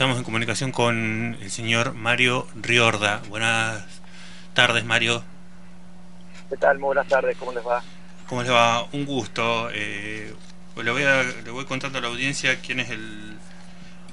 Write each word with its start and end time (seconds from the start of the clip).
Estamos 0.00 0.16
en 0.16 0.24
comunicación 0.24 0.72
con 0.72 1.36
el 1.42 1.50
señor 1.50 1.92
Mario 1.92 2.46
Riorda. 2.54 3.20
Buenas 3.28 3.84
tardes, 4.54 4.82
Mario. 4.82 5.22
¿Qué 6.48 6.56
tal? 6.56 6.78
Muy 6.78 6.86
buenas 6.86 7.06
tardes, 7.06 7.36
¿cómo 7.36 7.52
les 7.52 7.62
va? 7.62 7.82
¿Cómo 8.26 8.42
les 8.42 8.50
va? 8.50 8.88
Un 8.92 9.04
gusto. 9.04 9.68
Eh, 9.74 10.34
le, 10.82 10.90
voy 10.90 11.02
le 11.44 11.50
voy 11.50 11.66
contando 11.66 11.98
a 11.98 12.00
la 12.00 12.08
audiencia 12.08 12.60
quién 12.60 12.80
es 12.80 12.88
el, 12.88 13.36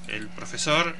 el 0.08 0.28
profesor. 0.28 0.94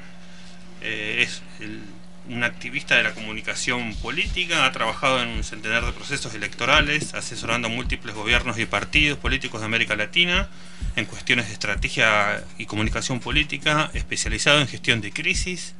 Eh, 0.81 1.17
es 1.19 1.43
el 1.59 1.83
un 2.29 2.43
activista 2.43 2.95
de 2.95 3.03
la 3.03 3.13
comunicación 3.13 3.95
política, 3.95 4.65
ha 4.65 4.71
trabajado 4.71 5.21
en 5.21 5.29
un 5.29 5.43
centenar 5.43 5.85
de 5.85 5.91
procesos 5.91 6.33
electorales, 6.35 7.13
asesorando 7.13 7.67
a 7.67 7.71
múltiples 7.71 8.15
gobiernos 8.15 8.59
y 8.59 8.65
partidos 8.65 9.17
políticos 9.17 9.61
de 9.61 9.65
América 9.65 9.95
Latina 9.95 10.47
en 10.95 11.05
cuestiones 11.05 11.47
de 11.47 11.53
estrategia 11.53 12.43
y 12.57 12.65
comunicación 12.65 13.19
política, 13.19 13.89
especializado 13.93 14.61
en 14.61 14.67
gestión 14.67 15.01
de 15.01 15.11
crisis. 15.11 15.73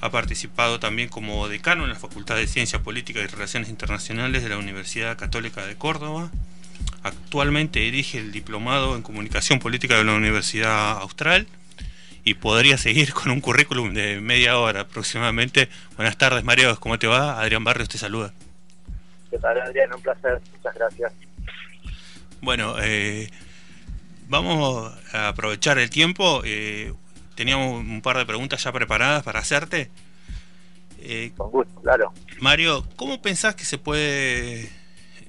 Ha 0.00 0.10
participado 0.10 0.80
también 0.80 1.08
como 1.08 1.48
decano 1.48 1.84
en 1.84 1.90
la 1.90 1.96
Facultad 1.96 2.36
de 2.36 2.46
Ciencia 2.46 2.80
Política 2.80 3.20
y 3.20 3.26
Relaciones 3.26 3.68
Internacionales 3.68 4.42
de 4.42 4.48
la 4.48 4.58
Universidad 4.58 5.16
Católica 5.16 5.66
de 5.66 5.76
Córdoba. 5.76 6.30
Actualmente 7.02 7.80
dirige 7.80 8.18
el 8.18 8.32
diplomado 8.32 8.96
en 8.96 9.02
comunicación 9.02 9.58
política 9.58 9.96
de 9.96 10.04
la 10.04 10.14
Universidad 10.14 10.98
Austral 10.98 11.46
y 12.28 12.34
podría 12.34 12.76
seguir 12.76 13.14
con 13.14 13.32
un 13.32 13.40
currículum 13.40 13.94
de 13.94 14.20
media 14.20 14.58
hora 14.58 14.82
aproximadamente. 14.82 15.70
Buenas 15.96 16.18
tardes, 16.18 16.44
Mario, 16.44 16.78
¿cómo 16.78 16.98
te 16.98 17.06
va? 17.06 17.40
Adrián 17.40 17.64
Barrios 17.64 17.88
te 17.88 17.96
saluda. 17.96 18.34
¿Qué 19.30 19.38
tal, 19.38 19.58
Adrián? 19.58 19.94
Un 19.94 20.02
placer, 20.02 20.38
muchas 20.52 20.74
gracias. 20.74 21.12
Bueno, 22.42 22.76
eh, 22.82 23.30
vamos 24.28 24.92
a 25.12 25.28
aprovechar 25.28 25.78
el 25.78 25.88
tiempo. 25.88 26.42
Eh, 26.44 26.92
teníamos 27.34 27.80
un 27.80 28.02
par 28.02 28.18
de 28.18 28.26
preguntas 28.26 28.62
ya 28.62 28.72
preparadas 28.72 29.22
para 29.22 29.40
hacerte. 29.40 29.90
Eh, 31.00 31.32
con 31.34 31.50
gusto, 31.50 31.80
claro. 31.80 32.12
Mario, 32.40 32.86
¿cómo 32.96 33.22
pensás 33.22 33.54
que 33.54 33.64
se 33.64 33.78
puede 33.78 34.70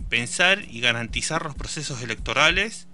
pensar 0.09 0.63
y 0.67 0.81
garantizar 0.81 1.43
los 1.43 1.55
procesos 1.55 2.01
electorales 2.01 2.88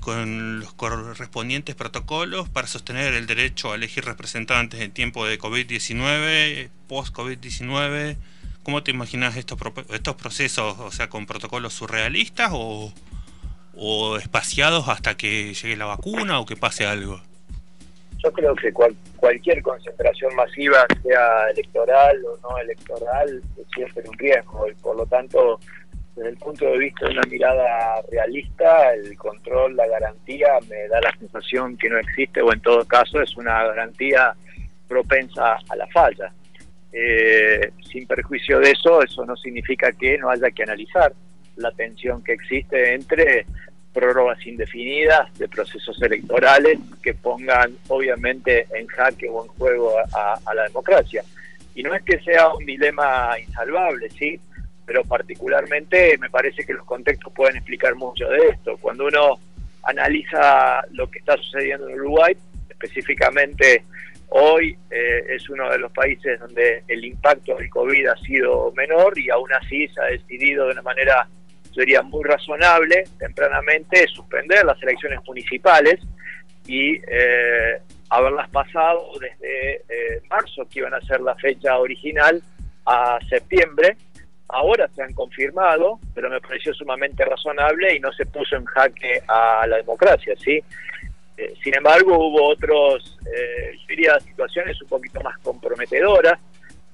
con 0.00 0.60
los 0.60 0.72
correspondientes 0.74 1.74
protocolos 1.74 2.48
para 2.48 2.66
sostener 2.66 3.14
el 3.14 3.26
derecho 3.26 3.72
a 3.72 3.76
elegir 3.76 4.04
representantes 4.04 4.80
en 4.80 4.92
tiempo 4.92 5.26
de 5.26 5.38
COVID-19, 5.38 6.68
post-COVID-19. 6.88 8.16
¿Cómo 8.62 8.82
te 8.82 8.90
imaginas 8.90 9.36
estos, 9.36 9.58
estos 9.90 10.16
procesos, 10.16 10.78
o 10.78 10.90
sea, 10.90 11.08
con 11.08 11.26
protocolos 11.26 11.72
surrealistas 11.74 12.50
o, 12.52 12.92
o 13.74 14.16
espaciados 14.16 14.88
hasta 14.88 15.16
que 15.16 15.54
llegue 15.54 15.76
la 15.76 15.86
vacuna 15.86 16.40
o 16.40 16.46
que 16.46 16.56
pase 16.56 16.86
algo? 16.86 17.20
Yo 18.22 18.32
creo 18.32 18.54
que 18.56 18.72
cualquier 19.16 19.62
concentración 19.62 20.34
masiva, 20.34 20.86
sea 21.02 21.50
electoral 21.54 22.16
o 22.24 22.36
no 22.42 22.58
electoral, 22.58 23.40
es 23.56 23.66
siempre 23.72 24.02
un 24.08 24.18
riesgo 24.18 24.68
y 24.68 24.74
por 24.74 24.96
lo 24.96 25.06
tanto 25.06 25.60
desde 26.18 26.30
el 26.30 26.36
punto 26.36 26.64
de 26.64 26.78
vista 26.78 27.06
de 27.06 27.12
una 27.12 27.22
mirada 27.30 28.02
realista, 28.10 28.92
el 28.92 29.16
control, 29.16 29.76
la 29.76 29.86
garantía, 29.86 30.48
me 30.68 30.88
da 30.88 31.00
la 31.00 31.16
sensación 31.16 31.76
que 31.76 31.88
no 31.88 31.96
existe 31.98 32.42
o 32.42 32.52
en 32.52 32.60
todo 32.60 32.84
caso 32.86 33.22
es 33.22 33.36
una 33.36 33.62
garantía 33.64 34.34
propensa 34.88 35.58
a 35.68 35.76
la 35.76 35.86
falla. 35.86 36.32
Eh, 36.92 37.70
sin 37.88 38.06
perjuicio 38.06 38.58
de 38.58 38.72
eso, 38.72 39.00
eso 39.00 39.24
no 39.24 39.36
significa 39.36 39.92
que 39.92 40.18
no 40.18 40.30
haya 40.30 40.50
que 40.50 40.64
analizar 40.64 41.12
la 41.56 41.70
tensión 41.70 42.24
que 42.24 42.32
existe 42.32 42.94
entre 42.94 43.46
prórrogas 43.92 44.44
indefinidas 44.44 45.32
de 45.38 45.48
procesos 45.48 46.00
electorales 46.02 46.78
que 47.00 47.14
pongan 47.14 47.76
obviamente 47.88 48.66
en 48.74 48.88
jaque 48.88 49.28
o 49.28 49.44
en 49.44 49.50
juego 49.52 49.92
a, 49.98 50.38
a 50.44 50.54
la 50.54 50.64
democracia. 50.64 51.22
Y 51.76 51.84
no 51.84 51.94
es 51.94 52.02
que 52.02 52.18
sea 52.20 52.48
un 52.48 52.66
dilema 52.66 53.38
insalvable, 53.38 54.10
¿sí? 54.10 54.40
Pero 54.88 55.04
particularmente 55.04 56.16
me 56.16 56.30
parece 56.30 56.64
que 56.64 56.72
los 56.72 56.86
contextos 56.86 57.30
pueden 57.34 57.56
explicar 57.56 57.94
mucho 57.94 58.26
de 58.26 58.48
esto. 58.48 58.78
Cuando 58.78 59.04
uno 59.04 59.38
analiza 59.82 60.82
lo 60.92 61.10
que 61.10 61.18
está 61.18 61.36
sucediendo 61.36 61.90
en 61.90 62.00
Uruguay, 62.00 62.34
específicamente 62.70 63.84
hoy 64.30 64.74
eh, 64.90 65.24
es 65.28 65.46
uno 65.50 65.70
de 65.70 65.78
los 65.78 65.92
países 65.92 66.40
donde 66.40 66.84
el 66.88 67.04
impacto 67.04 67.54
del 67.56 67.68
COVID 67.68 68.06
ha 68.06 68.16
sido 68.16 68.72
menor 68.74 69.18
y 69.18 69.28
aún 69.28 69.52
así 69.52 69.86
se 69.88 70.00
ha 70.00 70.04
decidido 70.04 70.64
de 70.64 70.72
una 70.72 70.82
manera, 70.82 71.28
sería 71.74 72.00
muy 72.00 72.24
razonable, 72.24 73.04
tempranamente, 73.18 74.06
suspender 74.08 74.64
las 74.64 74.82
elecciones 74.82 75.20
municipales 75.26 76.00
y 76.66 76.94
eh, 77.06 77.78
haberlas 78.08 78.48
pasado 78.48 79.10
desde 79.20 79.82
eh, 79.90 80.22
marzo, 80.30 80.66
que 80.66 80.78
iban 80.78 80.94
a 80.94 81.00
ser 81.02 81.20
la 81.20 81.34
fecha 81.34 81.76
original, 81.76 82.42
a 82.86 83.18
septiembre, 83.28 83.98
ahora 84.48 84.88
se 84.94 85.02
han 85.02 85.12
confirmado, 85.12 85.98
pero 86.14 86.30
me 86.30 86.40
pareció 86.40 86.72
sumamente 86.74 87.24
razonable 87.24 87.94
y 87.94 88.00
no 88.00 88.12
se 88.12 88.26
puso 88.26 88.56
en 88.56 88.64
jaque 88.64 89.22
a 89.28 89.66
la 89.66 89.76
democracia, 89.76 90.34
¿sí? 90.36 90.62
Eh, 91.36 91.54
sin 91.62 91.76
embargo, 91.76 92.18
hubo 92.18 92.48
otros, 92.48 93.18
eh, 93.26 93.76
diría, 93.86 94.18
situaciones 94.20 94.80
un 94.82 94.88
poquito 94.88 95.20
más 95.20 95.38
comprometedoras. 95.38 96.38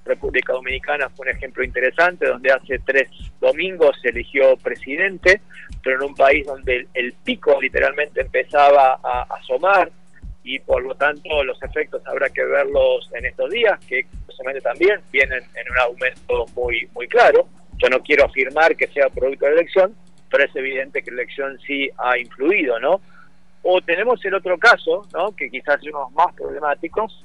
República 0.05 0.53
Dominicana 0.53 1.09
fue 1.09 1.27
un 1.27 1.37
ejemplo 1.37 1.65
interesante, 1.65 2.27
donde 2.27 2.53
hace 2.53 2.79
tres 2.81 3.09
domingos 3.41 3.97
se 4.03 4.11
eligió 4.11 4.55
presidente, 4.59 5.41
pero 5.83 5.97
en 5.97 6.11
un 6.11 6.15
país 6.15 6.47
donde 6.47 6.87
el, 6.93 7.15
pico 7.25 7.59
literalmente 7.59 8.21
empezaba 8.21 9.01
a 9.03 9.23
asomar 9.41 9.91
y 10.45 10.59
por 10.59 10.83
lo 10.83 10.95
tanto 10.95 11.43
los 11.43 11.61
efectos 11.63 12.03
habrá 12.07 12.29
que 12.29 12.45
verlos 12.45 13.11
en 13.15 13.25
estos 13.25 13.51
días, 13.51 13.81
que 13.87 14.07
también 14.63 15.01
vienen 15.11 15.43
en 15.55 15.71
un 15.71 15.79
aumento 15.79 16.47
muy, 16.55 16.89
muy 16.95 17.09
claro. 17.09 17.49
Yo 17.79 17.89
no 17.89 18.01
quiero 18.01 18.27
afirmar 18.27 18.77
que 18.77 18.87
sea 18.89 19.09
producto 19.09 19.47
de 19.47 19.53
la 19.53 19.61
elección, 19.61 19.95
pero 20.31 20.45
es 20.45 20.55
evidente 20.55 21.03
que 21.03 21.11
la 21.11 21.23
elección 21.23 21.59
sí 21.67 21.89
ha 21.99 22.19
influido, 22.19 22.79
¿no? 22.79 23.01
O 23.63 23.81
tenemos 23.81 24.25
el 24.25 24.35
otro 24.35 24.59
caso, 24.59 25.07
¿no? 25.13 25.35
Que 25.35 25.51
quizás 25.51 25.81
es 25.83 25.89
uno 25.89 26.11
más 26.11 26.35
problemáticos, 26.35 27.25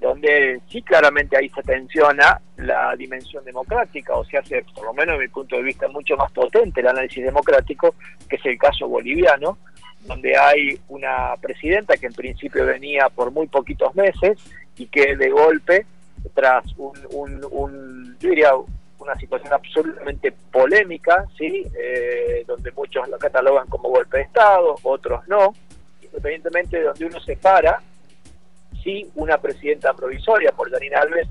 donde 0.00 0.60
sí 0.68 0.82
claramente 0.82 1.36
ahí 1.36 1.48
se 1.48 1.62
tensiona 1.62 2.40
la 2.56 2.94
dimensión 2.96 3.44
democrática, 3.44 4.14
o 4.14 4.24
se 4.24 4.38
hace, 4.38 4.64
por 4.74 4.84
lo 4.84 4.94
menos 4.94 5.14
desde 5.14 5.28
mi 5.28 5.28
punto 5.28 5.56
de 5.56 5.62
vista, 5.62 5.88
mucho 5.88 6.16
más 6.16 6.30
potente 6.32 6.80
el 6.80 6.88
análisis 6.88 7.24
democrático, 7.24 7.94
que 8.28 8.36
es 8.36 8.46
el 8.46 8.58
caso 8.58 8.86
boliviano, 8.86 9.58
donde 10.02 10.36
hay 10.36 10.80
una 10.88 11.34
presidenta 11.40 11.96
que 11.96 12.06
en 12.06 12.14
principio 12.14 12.64
venía 12.64 13.08
por 13.08 13.30
muy 13.30 13.46
poquitos 13.46 13.94
meses 13.94 14.38
y 14.76 14.86
que 14.86 15.16
de 15.16 15.28
golpe 15.28 15.86
tras 16.34 16.64
un, 16.76 18.16
yo 18.20 18.28
diría 18.28 18.52
una 18.98 19.14
situación 19.16 19.52
absolutamente 19.52 20.32
polémica, 20.50 21.24
¿sí? 21.36 21.64
Eh, 21.78 22.44
donde 22.46 22.72
muchos 22.72 23.08
lo 23.08 23.18
catalogan 23.18 23.66
como 23.68 23.88
golpe 23.88 24.18
de 24.18 24.24
Estado, 24.24 24.74
otros 24.82 25.26
no, 25.28 25.54
independientemente 26.02 26.78
de 26.78 26.84
donde 26.84 27.04
uno 27.04 27.20
se 27.20 27.36
para, 27.36 27.80
sí, 28.82 29.08
una 29.14 29.38
presidenta 29.38 29.94
provisoria, 29.94 30.52
por 30.52 30.70
Janine 30.70 30.96
Alves, 30.96 31.28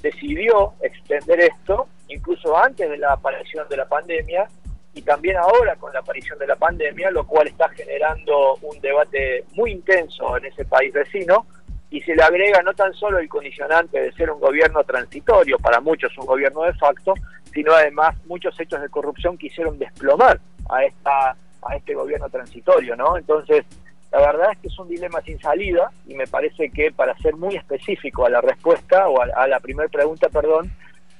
decidió 0.00 0.74
extender 0.80 1.40
esto, 1.40 1.88
incluso 2.08 2.56
antes 2.56 2.88
de 2.88 2.98
la 2.98 3.14
aparición 3.14 3.66
de 3.68 3.76
la 3.76 3.86
pandemia, 3.86 4.48
y 4.94 5.02
también 5.02 5.36
ahora 5.36 5.76
con 5.76 5.92
la 5.92 6.00
aparición 6.00 6.38
de 6.38 6.46
la 6.46 6.56
pandemia, 6.56 7.10
lo 7.10 7.26
cual 7.26 7.48
está 7.48 7.68
generando 7.70 8.56
un 8.62 8.80
debate 8.80 9.44
muy 9.54 9.72
intenso 9.72 10.36
en 10.36 10.46
ese 10.46 10.64
país 10.64 10.92
vecino, 10.92 11.46
y 11.90 12.00
se 12.02 12.14
le 12.16 12.22
agrega 12.22 12.60
no 12.62 12.74
tan 12.74 12.92
solo 12.94 13.18
el 13.18 13.28
condicionante 13.28 14.00
de 14.00 14.12
ser 14.12 14.30
un 14.30 14.40
gobierno 14.40 14.82
transitorio, 14.82 15.58
para 15.58 15.80
muchos 15.80 16.16
un 16.18 16.26
gobierno 16.26 16.62
de 16.62 16.74
facto, 16.74 17.14
sino 17.52 17.72
además 17.72 18.16
muchos 18.26 18.58
hechos 18.58 18.80
de 18.80 18.88
corrupción 18.88 19.38
quisieron 19.38 19.78
desplomar 19.78 20.40
a 20.68 20.84
esta 20.84 21.36
a 21.66 21.76
este 21.76 21.94
gobierno 21.94 22.28
transitorio, 22.28 22.96
¿no? 22.96 23.16
Entonces, 23.16 23.64
la 24.12 24.18
verdad 24.20 24.52
es 24.52 24.58
que 24.58 24.68
es 24.68 24.78
un 24.78 24.88
dilema 24.88 25.20
sin 25.22 25.40
salida 25.40 25.90
y 26.06 26.14
me 26.14 26.26
parece 26.26 26.70
que 26.70 26.92
para 26.92 27.16
ser 27.18 27.34
muy 27.34 27.56
específico 27.56 28.24
a 28.26 28.30
la 28.30 28.40
respuesta 28.40 29.08
o 29.08 29.20
a, 29.20 29.48
la 29.48 29.60
primera 29.60 29.88
pregunta, 29.88 30.28
perdón, 30.28 30.70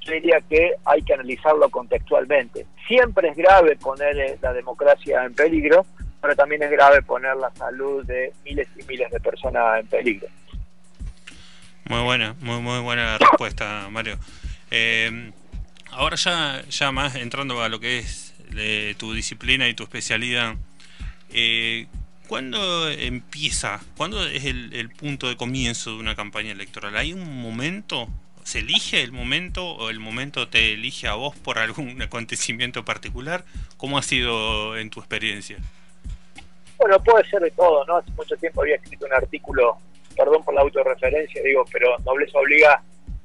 yo 0.05 0.13
diría 0.13 0.41
que 0.49 0.73
hay 0.85 1.03
que 1.03 1.15
analizarlo 1.15 1.69
contextualmente. 1.71 2.67
Siempre 2.87 3.29
es 3.29 3.37
grave 3.37 3.77
poner 3.77 4.39
la 4.41 4.53
democracia 4.53 5.25
en 5.25 5.35
peligro, 5.35 5.87
pero 6.21 6.37
también 6.37 6.63
es 6.63 6.71
grave 6.71 7.03
poner 7.03 7.37
la 7.37 7.51
salud 7.55 8.05
de 8.05 8.33
miles 8.45 8.69
y 8.77 8.83
miles 8.85 9.11
de 9.11 9.21
personas 9.21 9.81
en 9.81 9.87
peligro. 9.87 10.29
Muy 11.87 12.03
buena, 12.03 12.35
muy 12.41 12.61
muy 12.61 12.81
buena 12.81 13.19
respuesta, 13.19 13.89
Mario. 13.91 14.17
Eh, 14.71 15.33
ahora 15.91 16.17
ya, 16.17 16.63
ya 16.69 16.93
más 16.93 17.15
entrando 17.15 17.63
a 17.63 17.69
lo 17.69 17.81
que 17.81 17.99
es 17.99 18.35
tu 18.97 19.13
disciplina 19.13 19.69
y 19.69 19.75
tu 19.75 19.83
especialidad, 19.83 20.55
eh, 21.31 21.87
¿cuándo 22.29 22.89
empieza? 22.91 23.81
¿Cuándo 23.97 24.25
es 24.27 24.45
el, 24.45 24.91
punto 24.91 25.29
de 25.29 25.37
comienzo 25.37 25.91
de 25.91 25.99
una 25.99 26.15
campaña 26.15 26.53
electoral? 26.53 26.97
¿Hay 26.97 27.13
un 27.13 27.43
momento? 27.43 28.09
¿Se 28.45 28.61
elige 28.61 29.03
el 29.03 29.11
momento 29.11 29.67
o 29.67 29.91
el 29.91 29.99
momento 29.99 30.49
te 30.49 30.75
elige 30.75 31.09
a 31.09 31.15
vos 31.15 31.35
por 31.37 31.59
algún 31.59 32.01
acontecimiento 32.03 32.85
particular? 32.85 33.45
¿Cómo 33.77 33.99
ha 33.99 34.03
sido 34.03 34.77
en 34.79 34.91
tu 34.91 35.01
experiencia? 35.01 35.57
Bueno, 36.79 37.03
puede 37.03 37.29
ser 37.29 37.41
de 37.41 37.51
todo, 37.51 37.85
¿no? 37.87 37.97
Hace 37.97 38.11
mucho 38.13 38.37
tiempo 38.37 38.63
había 38.63 38.77
escrito 38.77 39.07
un 39.07 39.13
artículo 39.13 39.79
perdón 40.17 40.45
por 40.45 40.55
la 40.55 40.61
autorreferencia, 40.61 41.43
digo, 41.43 41.65
pero 41.73 41.97
nobleza 42.05 42.39
obliga 42.39 42.81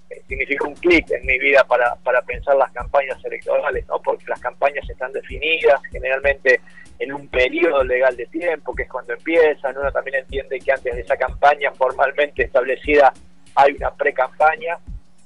eh, 0.10 0.22
significa 0.28 0.68
un 0.68 0.74
clic 0.76 1.10
en 1.12 1.26
mi 1.26 1.38
vida 1.38 1.64
para, 1.66 1.96
para 1.98 2.22
pensar 2.24 2.56
las 2.56 2.72
campañas 2.72 3.24
electorales, 3.24 3.86
¿no? 3.88 4.02
Porque 4.02 4.26
las 4.28 4.40
campañas 4.40 4.90
están 4.90 5.12
definidas 5.12 5.80
generalmente 5.92 6.62
en 6.98 7.14
un 7.14 7.28
periodo 7.28 7.84
legal 7.84 8.16
de 8.16 8.26
tiempo, 8.28 8.74
que 8.74 8.84
es 8.84 8.90
cuando 8.90 9.14
empiezan. 9.14 9.78
Uno 9.78 9.92
también 9.92 10.18
entiende 10.18 10.60
que 10.60 10.72
antes 10.72 10.96
de 10.96 11.02
esa 11.02 11.16
campaña 11.16 11.72
formalmente 11.72 12.44
establecida 12.44 13.14
hay 13.56 13.74
una 13.74 13.92
pre-campaña. 13.92 14.78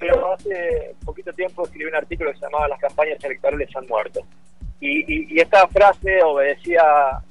Pero 0.04 0.34
hace 0.34 0.96
poquito 1.06 1.32
tiempo 1.34 1.64
escribí 1.64 1.86
un 1.86 1.96
artículo 1.96 2.32
que 2.32 2.40
se 2.40 2.46
llamaba 2.46 2.68
Las 2.68 2.80
campañas 2.80 3.24
electorales 3.24 3.70
han 3.76 3.88
muerto. 3.88 4.22
Y, 4.80 5.40
esta 5.40 5.66
frase 5.70 6.22
obedecía, 6.22 6.84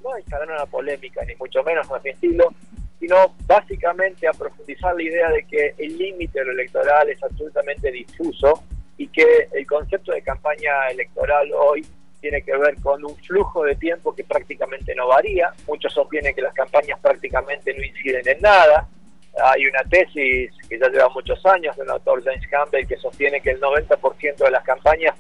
no 0.03 0.15
a 0.15 0.21
instalar 0.21 0.49
una 0.49 0.65
polémica, 0.65 1.23
ni 1.27 1.35
mucho 1.35 1.63
menos 1.63 1.87
no 1.89 1.97
es 1.97 2.05
mi 2.05 2.11
estilo, 2.11 2.55
sino 2.99 3.35
básicamente 3.47 4.27
a 4.27 4.33
profundizar 4.33 4.95
la 4.95 5.03
idea 5.03 5.29
de 5.29 5.45
que 5.45 5.75
el 5.77 5.99
límite 5.99 6.39
de 6.39 6.47
lo 6.47 6.53
electoral 6.53 7.11
es 7.11 7.23
absolutamente 7.23 7.91
difuso 7.91 8.63
y 8.97 9.07
que 9.09 9.49
el 9.53 9.67
concepto 9.67 10.13
de 10.13 10.23
campaña 10.23 10.89
electoral 10.91 11.51
hoy 11.53 11.85
tiene 12.23 12.41
que 12.41 12.57
ver 12.57 12.77
con 12.81 13.05
un 13.05 13.17
flujo 13.17 13.65
de 13.65 13.75
tiempo 13.75 14.15
que 14.15 14.25
prácticamente 14.25 14.95
no 14.95 15.09
varía. 15.09 15.53
Muchos 15.67 15.93
sostienen 15.93 16.35
que 16.35 16.41
las 16.41 16.55
campañas 16.55 16.99
prácticamente 17.01 17.75
no 17.75 17.85
inciden 17.85 18.27
en 18.27 18.41
nada. 18.41 18.89
Hay 19.43 19.67
una 19.67 19.83
tesis 19.85 20.51
que 20.69 20.79
ya 20.79 20.89
lleva 20.89 21.09
muchos 21.09 21.45
años 21.47 21.75
de 21.77 21.83
un 21.83 21.91
autor 21.91 22.23
James 22.23 22.47
Campbell 22.49 22.87
que 22.87 22.97
sostiene 22.97 23.41
que 23.41 23.51
el 23.51 23.61
90% 23.61 24.37
de 24.37 24.51
las 24.51 24.65
campañas 24.65 25.15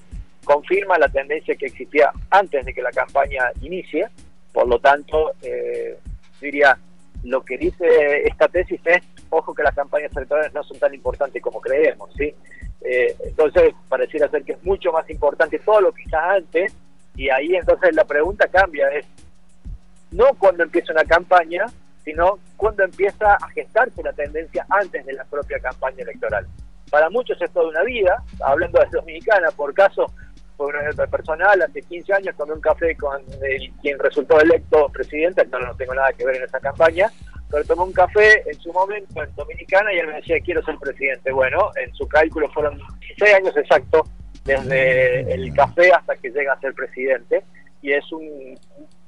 confirma 0.45 0.99
la 0.99 1.09
tendencia 1.09 1.55
que 1.55 1.67
existía 1.67 2.11
antes 2.31 2.65
de 2.65 2.75
que 2.75 2.83
la 2.83 2.91
campaña 2.91 3.51
inicie. 3.63 4.09
Por 4.53 4.69
lo 4.69 4.79
tanto, 4.79 5.33
eh, 5.43 5.99
diría, 6.41 6.77
lo 7.25 7.43
que 7.43 7.57
dice 7.57 8.23
esta 8.25 8.49
tesis 8.49 8.81
es, 8.85 9.03
ojo 9.31 9.55
que 9.55 9.63
las 9.63 9.75
campañas 9.75 10.15
electorales 10.15 10.53
no 10.53 10.63
son 10.63 10.79
tan 10.79 10.93
importantes 10.93 11.43
como 11.43 11.61
creemos, 11.61 12.11
¿sí? 12.17 12.35
Eh, 12.85 13.17
entonces, 13.25 13.75
pareciera 13.89 14.29
ser 14.29 14.43
que 14.43 14.53
es 14.53 14.65
mucho 14.65 14.93
más 14.93 15.09
importante 15.09 15.59
todo 15.61 15.81
lo 15.81 15.93
que 15.93 16.03
está 16.03 16.35
antes 16.35 16.75
y 17.17 17.29
ahí 17.29 17.55
entonces 17.55 17.95
la 17.95 18.05
pregunta 18.05 18.49
cambia, 18.49 18.89
es 18.89 19.07
no 20.11 20.35
cuando 20.39 20.65
empieza 20.65 20.93
una 20.93 21.05
campaña, 21.05 21.67
sino 22.05 22.39
cuando 22.57 22.85
empieza 22.85 23.35
a 23.35 23.49
gestarse 23.51 24.03
la 24.03 24.13
tendencia 24.13 24.67
antes 24.69 25.05
de 25.07 25.13
la 25.13 25.25
propia 25.25 25.59
campaña 25.61 26.03
electoral. 26.03 26.47
Para 26.91 27.09
muchos 27.11 27.41
es 27.41 27.51
toda 27.53 27.69
una 27.69 27.83
vida, 27.83 28.23
hablando 28.45 28.81
de 28.81 28.87
Dominicana, 28.91 29.51
por 29.51 29.73
caso, 29.73 30.07
por 30.57 30.75
una 30.75 30.85
nota 30.85 31.07
personal, 31.07 31.63
hace 31.63 31.83
15 31.83 32.13
años 32.13 32.37
tomé 32.37 32.53
un 32.53 32.61
café 32.61 32.95
con 32.97 33.23
quien 33.81 33.99
resultó 33.99 34.41
electo 34.41 34.89
presidente, 34.91 35.45
no, 35.47 35.59
no 35.59 35.75
tengo 35.77 35.95
nada 35.95 36.13
que 36.13 36.25
ver 36.25 36.37
en 36.37 36.45
esa 36.45 36.61
campaña, 36.61 37.11
pero 37.51 37.65
tomé 37.65 37.83
un 37.83 37.93
café 37.93 38.43
en 38.51 38.59
su 38.61 38.73
momento 38.73 39.23
en 39.23 39.35
Dominicana 39.35 39.93
y 39.93 39.99
él 39.99 40.07
me 40.09 40.15
decía, 40.15 40.41
quiero 40.41 40.63
ser 40.65 40.77
presidente. 40.79 41.33
Bueno, 41.33 41.71
en 41.77 41.93
su 41.95 42.07
cálculo 42.09 42.51
fueron 42.51 42.79
16 43.01 43.35
años 43.35 43.57
exactos 43.57 44.09
desde 44.45 45.33
el 45.33 45.53
café 45.55 45.93
hasta 45.93 46.17
que 46.17 46.31
llega 46.31 46.55
a 46.55 46.61
ser 46.61 46.75
presidente, 46.75 47.45
y 47.81 47.93
es 47.93 48.11
un 48.13 48.59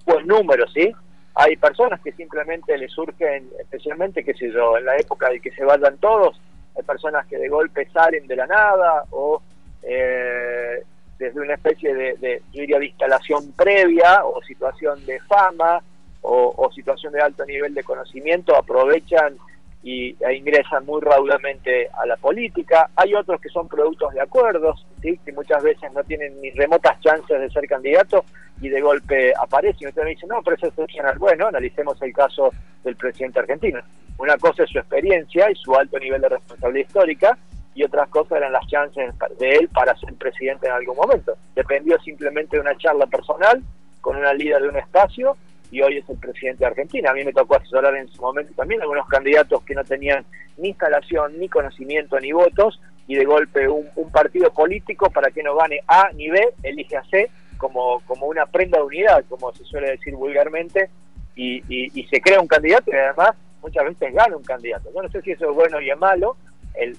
buen 0.04 0.26
número, 0.26 0.66
¿sí? 0.68 0.92
Hay 1.36 1.56
personas 1.56 2.00
que 2.00 2.12
simplemente 2.12 2.76
le 2.78 2.88
surgen, 2.88 3.48
especialmente, 3.58 4.24
qué 4.24 4.34
sé 4.34 4.52
yo, 4.52 4.76
en 4.78 4.84
la 4.84 4.96
época 4.96 5.28
de 5.30 5.40
que 5.40 5.50
se 5.50 5.64
vayan 5.64 5.96
todos, 5.98 6.40
hay 6.76 6.82
personas 6.84 7.26
que 7.26 7.38
de 7.38 7.48
golpe 7.48 7.88
salen 7.92 8.26
de 8.26 8.36
la 8.36 8.46
nada 8.46 9.04
o 9.10 9.42
eh, 9.82 10.82
desde 11.18 11.40
una 11.40 11.54
especie 11.54 11.94
de, 11.94 12.14
de, 12.14 12.42
yo 12.52 12.60
diría, 12.60 12.78
de 12.78 12.86
instalación 12.86 13.52
previa 13.52 14.24
o 14.24 14.42
situación 14.42 15.04
de 15.06 15.20
fama 15.20 15.82
o, 16.22 16.54
o 16.56 16.72
situación 16.72 17.12
de 17.12 17.20
alto 17.20 17.44
nivel 17.44 17.74
de 17.74 17.84
conocimiento 17.84 18.56
aprovechan 18.56 19.36
y, 19.82 20.16
e 20.18 20.34
ingresan 20.34 20.86
muy 20.86 21.00
raudamente 21.02 21.88
a 21.92 22.06
la 22.06 22.16
política. 22.16 22.88
Hay 22.96 23.14
otros 23.14 23.40
que 23.40 23.50
son 23.50 23.68
productos 23.68 24.14
de 24.14 24.20
acuerdos, 24.22 24.84
¿sí? 25.02 25.18
que 25.24 25.32
muchas 25.32 25.62
veces 25.62 25.92
no 25.92 26.02
tienen 26.04 26.40
ni 26.40 26.50
remotas 26.52 26.98
chances 27.00 27.38
de 27.38 27.50
ser 27.50 27.66
candidatos 27.66 28.24
y 28.60 28.68
de 28.68 28.80
golpe 28.80 29.32
aparecen. 29.40 29.78
Y 29.80 29.86
usted 29.88 30.04
me 30.04 30.10
dice, 30.10 30.26
no, 30.26 30.42
pero 30.42 30.56
eso 30.56 30.66
es 30.66 30.72
excepcional. 30.72 31.18
Bueno, 31.18 31.46
analicemos 31.46 32.00
el 32.02 32.12
caso 32.12 32.50
del 32.82 32.96
presidente 32.96 33.40
argentino. 33.40 33.80
Una 34.18 34.36
cosa 34.36 34.62
es 34.62 34.70
su 34.70 34.78
experiencia 34.78 35.50
y 35.50 35.54
su 35.56 35.74
alto 35.74 35.98
nivel 35.98 36.20
de 36.20 36.28
responsabilidad 36.28 36.86
histórica, 36.86 37.38
y 37.74 37.82
otras 37.82 38.08
cosas 38.08 38.38
eran 38.38 38.52
las 38.52 38.66
chances 38.68 39.12
de 39.38 39.50
él 39.56 39.68
para 39.68 39.96
ser 39.96 40.14
presidente 40.14 40.66
en 40.66 40.74
algún 40.74 40.96
momento. 40.96 41.36
Dependió 41.54 41.98
simplemente 42.00 42.56
de 42.56 42.60
una 42.60 42.76
charla 42.76 43.06
personal 43.06 43.62
con 44.00 44.16
una 44.16 44.32
líder 44.32 44.62
de 44.62 44.68
un 44.68 44.76
espacio 44.76 45.36
y 45.70 45.82
hoy 45.82 45.98
es 45.98 46.08
el 46.08 46.18
presidente 46.18 46.60
de 46.60 46.66
Argentina. 46.66 47.10
A 47.10 47.14
mí 47.14 47.24
me 47.24 47.32
tocó 47.32 47.56
asesorar 47.56 47.96
en 47.96 48.06
su 48.08 48.22
momento 48.22 48.52
también 48.54 48.80
algunos 48.80 49.08
candidatos 49.08 49.62
que 49.64 49.74
no 49.74 49.82
tenían 49.82 50.24
ni 50.56 50.68
instalación, 50.68 51.38
ni 51.38 51.48
conocimiento, 51.48 52.20
ni 52.20 52.30
votos, 52.30 52.80
y 53.08 53.16
de 53.16 53.24
golpe 53.24 53.68
un, 53.68 54.10
partido 54.12 54.50
político 54.52 55.10
para 55.10 55.30
que 55.30 55.42
no 55.42 55.56
gane 55.56 55.80
A 55.88 56.10
ni 56.14 56.30
B, 56.30 56.54
elige 56.62 56.96
a 56.96 57.04
C 57.04 57.28
como, 57.56 58.00
como 58.06 58.26
una 58.26 58.46
prenda 58.46 58.78
de 58.78 58.84
unidad, 58.84 59.24
como 59.28 59.52
se 59.52 59.64
suele 59.64 59.92
decir 59.92 60.14
vulgarmente, 60.14 60.90
y, 61.36 61.62
y, 61.68 62.04
se 62.06 62.20
crea 62.20 62.40
un 62.40 62.46
candidato 62.46 62.90
y 62.92 62.94
además 62.94 63.34
muchas 63.60 63.84
veces 63.84 64.14
gana 64.14 64.36
un 64.36 64.44
candidato. 64.44 64.88
Yo 64.94 65.02
no 65.02 65.08
sé 65.08 65.20
si 65.22 65.32
eso 65.32 65.50
es 65.50 65.56
bueno 65.56 65.80
y 65.80 65.90
es 65.90 65.98
malo, 65.98 66.36
el, 66.74 66.96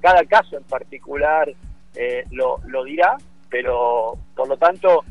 cada 0.00 0.24
caso 0.24 0.56
en 0.56 0.64
particular 0.64 1.52
eh, 1.94 2.24
lo, 2.30 2.60
lo 2.66 2.84
dirá, 2.84 3.16
pero 3.50 4.16
por 4.34 4.48
lo 4.48 4.56
tanto 4.56 5.04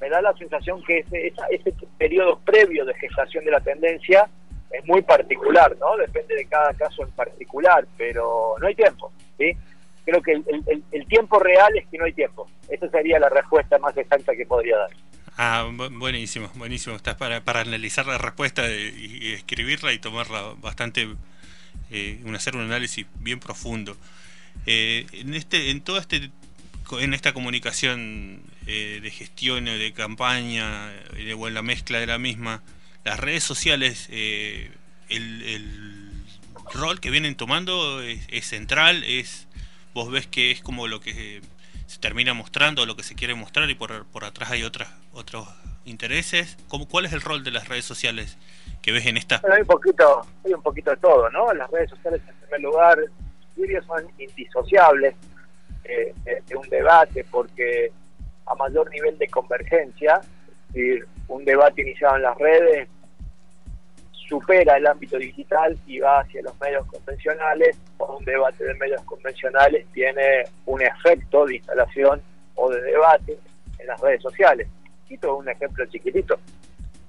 me 0.00 0.08
da 0.08 0.20
la 0.20 0.32
sensación 0.34 0.82
que 0.84 0.98
ese, 0.98 1.32
ese 1.50 1.74
periodo 1.96 2.38
previo 2.40 2.84
de 2.84 2.94
gestación 2.94 3.44
de 3.44 3.50
la 3.50 3.60
tendencia 3.60 4.28
es 4.70 4.86
muy 4.86 5.02
particular, 5.02 5.76
¿no? 5.80 5.96
Depende 5.96 6.34
de 6.34 6.46
cada 6.46 6.74
caso 6.74 7.02
en 7.02 7.10
particular, 7.12 7.86
pero 7.96 8.54
no 8.60 8.66
hay 8.66 8.74
tiempo, 8.74 9.10
¿sí? 9.38 9.52
Creo 10.08 10.22
que 10.22 10.32
el, 10.32 11.06
tiempo 11.06 11.38
real 11.38 11.76
es 11.76 11.86
que 11.88 11.98
no 11.98 12.04
hay 12.04 12.12
tiempo. 12.12 12.50
Esa 12.68 12.88
sería 12.90 13.18
la 13.18 13.28
respuesta 13.28 13.78
más 13.78 13.96
exacta 13.96 14.34
que 14.34 14.46
podría 14.46 14.78
dar. 14.78 14.90
Ah, 15.36 15.70
buenísimo, 15.92 16.50
buenísimo. 16.54 16.96
Estás 16.96 17.16
para, 17.16 17.42
analizar 17.60 18.06
la 18.06 18.18
respuesta 18.18 18.68
y, 18.70 19.32
escribirla 19.34 19.92
y 19.92 19.98
tomarla 19.98 20.54
bastante, 20.58 21.08
eh, 21.90 22.22
hacer 22.34 22.56
un 22.56 22.62
análisis 22.62 23.06
bien 23.16 23.38
profundo. 23.38 23.96
Eh, 24.66 25.06
en 25.12 25.34
este, 25.34 25.70
en 25.70 25.82
todo 25.82 25.98
este 25.98 26.30
en 26.92 27.14
esta 27.14 27.32
comunicación 27.32 28.42
eh, 28.66 29.00
de 29.02 29.10
gestión 29.10 29.66
de 29.66 29.92
campaña 29.92 30.90
eh, 31.16 31.34
o 31.34 31.48
en 31.48 31.54
la 31.54 31.62
mezcla 31.62 31.98
de 31.98 32.06
la 32.06 32.18
misma, 32.18 32.62
las 33.04 33.20
redes 33.20 33.44
sociales, 33.44 34.08
eh, 34.10 34.70
el, 35.08 36.08
rol 36.74 37.00
que 37.00 37.10
vienen 37.10 37.34
tomando 37.34 38.02
es, 38.02 38.46
central, 38.46 39.02
es 39.04 39.47
vos 39.98 40.12
ves 40.12 40.28
que 40.28 40.52
es 40.52 40.62
como 40.62 40.86
lo 40.86 41.00
que 41.00 41.40
se 41.86 41.98
termina 41.98 42.32
mostrando, 42.32 42.86
lo 42.86 42.94
que 42.94 43.02
se 43.02 43.16
quiere 43.16 43.34
mostrar 43.34 43.68
y 43.68 43.74
por, 43.74 44.06
por 44.06 44.24
atrás 44.24 44.52
hay 44.52 44.62
otras, 44.62 44.88
otros 45.12 45.48
intereses. 45.84 46.56
¿Cómo, 46.68 46.86
¿Cuál 46.86 47.06
es 47.06 47.12
el 47.12 47.20
rol 47.20 47.42
de 47.42 47.50
las 47.50 47.66
redes 47.66 47.84
sociales 47.84 48.38
que 48.80 48.92
ves 48.92 49.06
en 49.06 49.16
esta? 49.16 49.42
hay 49.52 49.62
un 49.62 49.66
poquito, 49.66 50.24
hay 50.44 50.52
un 50.54 50.62
poquito 50.62 50.92
de 50.92 50.98
todo, 50.98 51.28
¿no? 51.30 51.52
Las 51.52 51.68
redes 51.72 51.90
sociales 51.90 52.20
en 52.28 52.34
primer 52.36 52.60
lugar, 52.60 52.98
son 53.88 54.06
indisociables 54.18 55.16
de, 55.82 56.56
un 56.56 56.68
debate 56.68 57.24
porque 57.28 57.90
a 58.46 58.54
mayor 58.54 58.88
nivel 58.90 59.18
de 59.18 59.26
convergencia, 59.26 60.20
es 60.20 60.74
decir, 60.74 61.08
un 61.26 61.44
debate 61.44 61.82
iniciado 61.82 62.16
en 62.16 62.22
las 62.22 62.38
redes 62.38 62.88
supera 64.28 64.76
el 64.76 64.86
ámbito 64.86 65.16
digital 65.16 65.76
y 65.86 65.98
va 66.00 66.20
hacia 66.20 66.42
los 66.42 66.58
medios 66.60 66.86
convencionales, 66.86 67.78
o 67.98 68.16
un 68.16 68.24
debate 68.24 68.64
de 68.64 68.74
medios 68.74 69.02
convencionales 69.04 69.86
tiene 69.92 70.44
un 70.66 70.82
efecto 70.82 71.46
de 71.46 71.56
instalación 71.56 72.20
o 72.54 72.70
de 72.70 72.82
debate 72.82 73.38
en 73.78 73.86
las 73.86 74.00
redes 74.00 74.22
sociales. 74.22 74.68
Quito 75.06 75.36
un 75.36 75.48
ejemplo 75.48 75.86
chiquitito. 75.86 76.38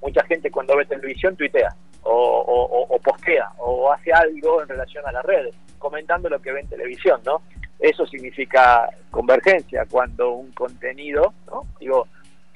Mucha 0.01 0.23
gente 0.25 0.49
cuando 0.49 0.77
ve 0.77 0.85
televisión 0.85 1.35
tuitea 1.35 1.75
o, 2.03 2.87
o 2.89 2.99
postea 2.99 3.49
o 3.57 3.91
hace 3.91 4.13
algo 4.13 4.61
en 4.61 4.69
relación 4.69 5.05
a 5.05 5.11
las 5.11 5.25
redes, 5.25 5.53
comentando 5.77 6.29
lo 6.29 6.41
que 6.41 6.53
ve 6.53 6.61
en 6.61 6.69
televisión, 6.69 7.19
¿no? 7.25 7.41
Eso 7.79 8.05
significa 8.05 8.89
convergencia, 9.09 9.85
cuando 9.89 10.31
un 10.31 10.51
contenido, 10.51 11.33
¿no? 11.47 11.65
digo, 11.79 12.07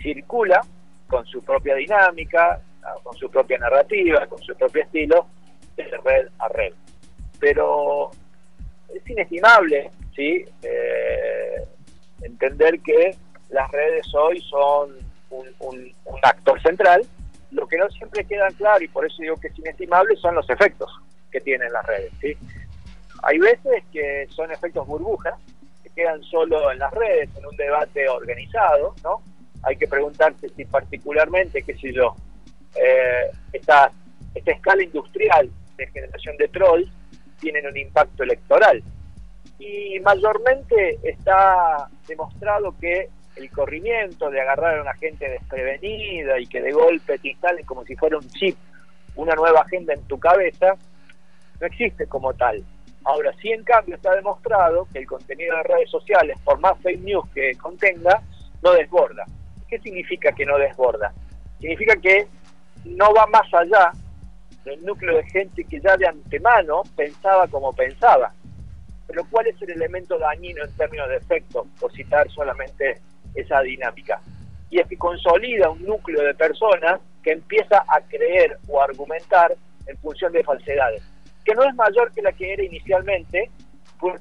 circula 0.02 0.62
con 1.08 1.26
su 1.26 1.42
propia 1.44 1.76
dinámica, 1.76 2.60
con 3.04 3.16
su 3.18 3.30
propia 3.30 3.58
narrativa, 3.58 4.26
con 4.28 4.40
su 4.40 4.56
propio 4.56 4.84
estilo, 4.84 5.28
de 5.76 5.84
red 5.84 6.28
a 6.40 6.48
red. 6.50 6.74
Pero 7.40 8.12
es 8.94 9.10
inestimable, 9.10 9.92
¿sí? 10.16 10.46
Eh, 10.62 11.66
entender 12.22 12.80
que 12.80 13.16
las 13.50 13.70
redes 13.72 14.08
hoy 14.16 14.42
son 14.42 14.98
un, 15.30 15.48
un, 15.60 16.20
actor 16.24 16.62
central. 16.62 17.06
Lo 17.52 17.68
que 17.68 17.78
no 17.78 17.90
siempre 17.90 18.26
queda 18.26 18.48
claro, 18.58 18.84
y 18.84 18.88
por 18.88 19.06
eso 19.06 19.22
digo 19.22 19.38
que 19.38 19.48
es 19.48 19.60
inestimable, 19.60 20.16
son 20.16 20.36
los 20.36 20.50
efectos 20.50 20.90
que 21.32 21.42
tienen 21.42 21.72
las 21.72 21.86
redes, 21.86 22.12
¿sí? 22.22 22.36
Hay 23.24 23.40
veces 23.40 23.84
que 23.92 24.28
son 24.30 24.52
efectos 24.52 24.86
burbujas, 24.86 25.36
que 25.84 25.90
quedan 25.90 26.22
solo 26.24 26.72
en 26.72 26.80
las 26.80 26.92
redes, 26.92 27.30
en 27.38 27.46
un 27.46 27.56
debate 27.56 28.08
organizado, 28.10 28.96
¿no? 29.04 29.22
Hay 29.64 29.78
que 29.78 29.88
preguntarse 29.88 30.50
si 30.50 30.66
particularmente, 30.66 31.62
qué 31.64 31.76
sé 31.76 31.94
yo, 31.94 32.16
eh, 32.76 33.32
esta, 33.52 33.92
esta 34.34 34.52
escala 34.52 34.84
industrial 34.84 35.50
de 35.78 35.88
generación 35.88 36.38
de 36.38 36.48
trolls 36.48 36.90
tienen 37.40 37.66
un 37.68 37.78
impacto 37.78 38.24
electoral. 38.24 38.84
Y 39.60 40.00
mayormente 40.02 41.00
está 41.04 41.88
demostrado 42.08 42.76
que 42.80 43.10
el 43.36 43.50
corrimiento 43.50 44.30
de 44.30 44.42
agarrar 44.42 44.78
a 44.78 44.82
una 44.82 44.94
gente 44.96 45.28
desprevenida 45.30 46.40
y 46.40 46.48
que 46.48 46.62
de 46.62 46.72
golpe 46.72 47.18
te 47.18 47.30
instalen 47.30 47.66
como 47.66 47.84
si 47.86 47.96
fuera 47.96 48.18
un 48.18 48.28
chip 48.30 48.56
una 49.16 49.36
nueva 49.36 49.62
agenda 49.62 49.94
en 49.94 50.02
tu 50.08 50.20
cabeza, 50.20 50.76
no 51.60 51.68
existe 51.68 52.08
como 52.08 52.34
tal. 52.34 52.64
Ahora 53.06 53.34
sí, 53.42 53.50
en 53.50 53.64
cambio, 53.64 53.96
está 53.96 54.16
demostrado 54.16 54.88
que 54.92 55.00
el 55.00 55.08
contenido 55.08 55.56
de 55.58 55.64
redes 55.64 55.90
sociales, 55.90 56.38
por 56.44 56.60
más 56.60 56.80
fake 56.82 57.02
news 57.02 57.30
que 57.34 57.54
contenga, 57.56 58.22
no 58.62 58.74
desborda. 58.74 59.26
¿Qué 59.68 59.80
significa 59.80 60.32
que 60.32 60.46
no 60.46 60.58
desborda? 60.58 61.14
Significa 61.60 61.96
que 61.98 62.28
no 62.86 63.14
va 63.14 63.26
más 63.28 63.54
allá 63.54 63.92
del 64.66 64.84
núcleo 64.86 65.18
de 65.18 65.24
gente 65.30 65.64
que 65.66 65.80
ya 65.80 65.98
de 65.98 66.08
antemano 66.08 66.84
pensaba 66.96 67.48
como 67.48 67.74
pensaba. 67.74 68.34
Pero 69.08 69.24
¿cuál 69.30 69.48
es 69.48 69.62
el 69.62 69.72
elemento 69.72 70.18
dañino 70.18 70.64
en 70.64 70.76
términos 70.76 71.10
de 71.10 71.18
efecto, 71.18 71.68
por 71.80 71.92
citar 71.92 72.30
solamente 72.32 73.02
esa 73.36 73.62
dinámica? 73.62 74.22
Y 74.70 74.80
es 74.80 74.88
que 74.88 74.98
consolida 74.98 75.70
un 75.70 75.84
núcleo 75.84 76.24
de 76.24 76.34
personas 76.34 77.00
que 77.22 77.32
empieza 77.32 77.84
a 77.88 78.02
creer 78.02 78.58
o 78.68 78.82
argumentar 78.82 79.54
en 79.86 79.98
función 79.98 80.32
de 80.32 80.44
falsedades 80.44 81.04
que 81.44 81.54
no 81.54 81.64
es 81.64 81.76
mayor 81.76 82.12
que 82.14 82.22
la 82.22 82.32
que 82.32 82.54
era 82.54 82.64
inicialmente, 82.64 83.50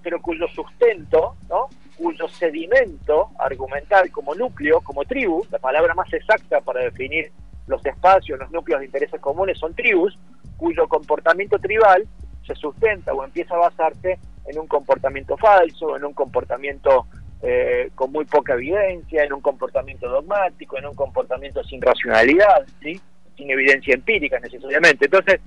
pero 0.02 0.20
cuyo 0.20 0.46
sustento, 0.48 1.36
¿no? 1.48 1.68
cuyo 1.96 2.28
sedimento 2.28 3.30
argumental 3.38 4.10
como 4.10 4.34
núcleo, 4.34 4.80
como 4.80 5.04
tribu, 5.04 5.44
la 5.50 5.58
palabra 5.58 5.94
más 5.94 6.12
exacta 6.12 6.60
para 6.60 6.80
definir 6.80 7.30
los 7.66 7.84
espacios, 7.84 8.38
los 8.38 8.50
núcleos 8.50 8.80
de 8.80 8.86
intereses 8.86 9.20
comunes 9.20 9.58
son 9.58 9.74
tribus, 9.74 10.18
cuyo 10.56 10.88
comportamiento 10.88 11.58
tribal 11.58 12.06
se 12.46 12.54
sustenta 12.54 13.12
o 13.12 13.24
empieza 13.24 13.54
a 13.54 13.58
basarse 13.58 14.18
en 14.46 14.58
un 14.58 14.66
comportamiento 14.66 15.36
falso, 15.36 15.96
en 15.96 16.04
un 16.04 16.12
comportamiento 16.12 17.06
eh, 17.42 17.90
con 17.94 18.12
muy 18.12 18.24
poca 18.24 18.54
evidencia, 18.54 19.24
en 19.24 19.32
un 19.32 19.40
comportamiento 19.40 20.08
dogmático, 20.08 20.78
en 20.78 20.86
un 20.86 20.94
comportamiento 20.94 21.62
sin 21.64 21.80
racionalidad, 21.80 22.66
sin 22.80 23.50
evidencia 23.50 23.94
empírica 23.94 24.38
necesariamente. 24.40 25.04
Entonces, 25.04 25.40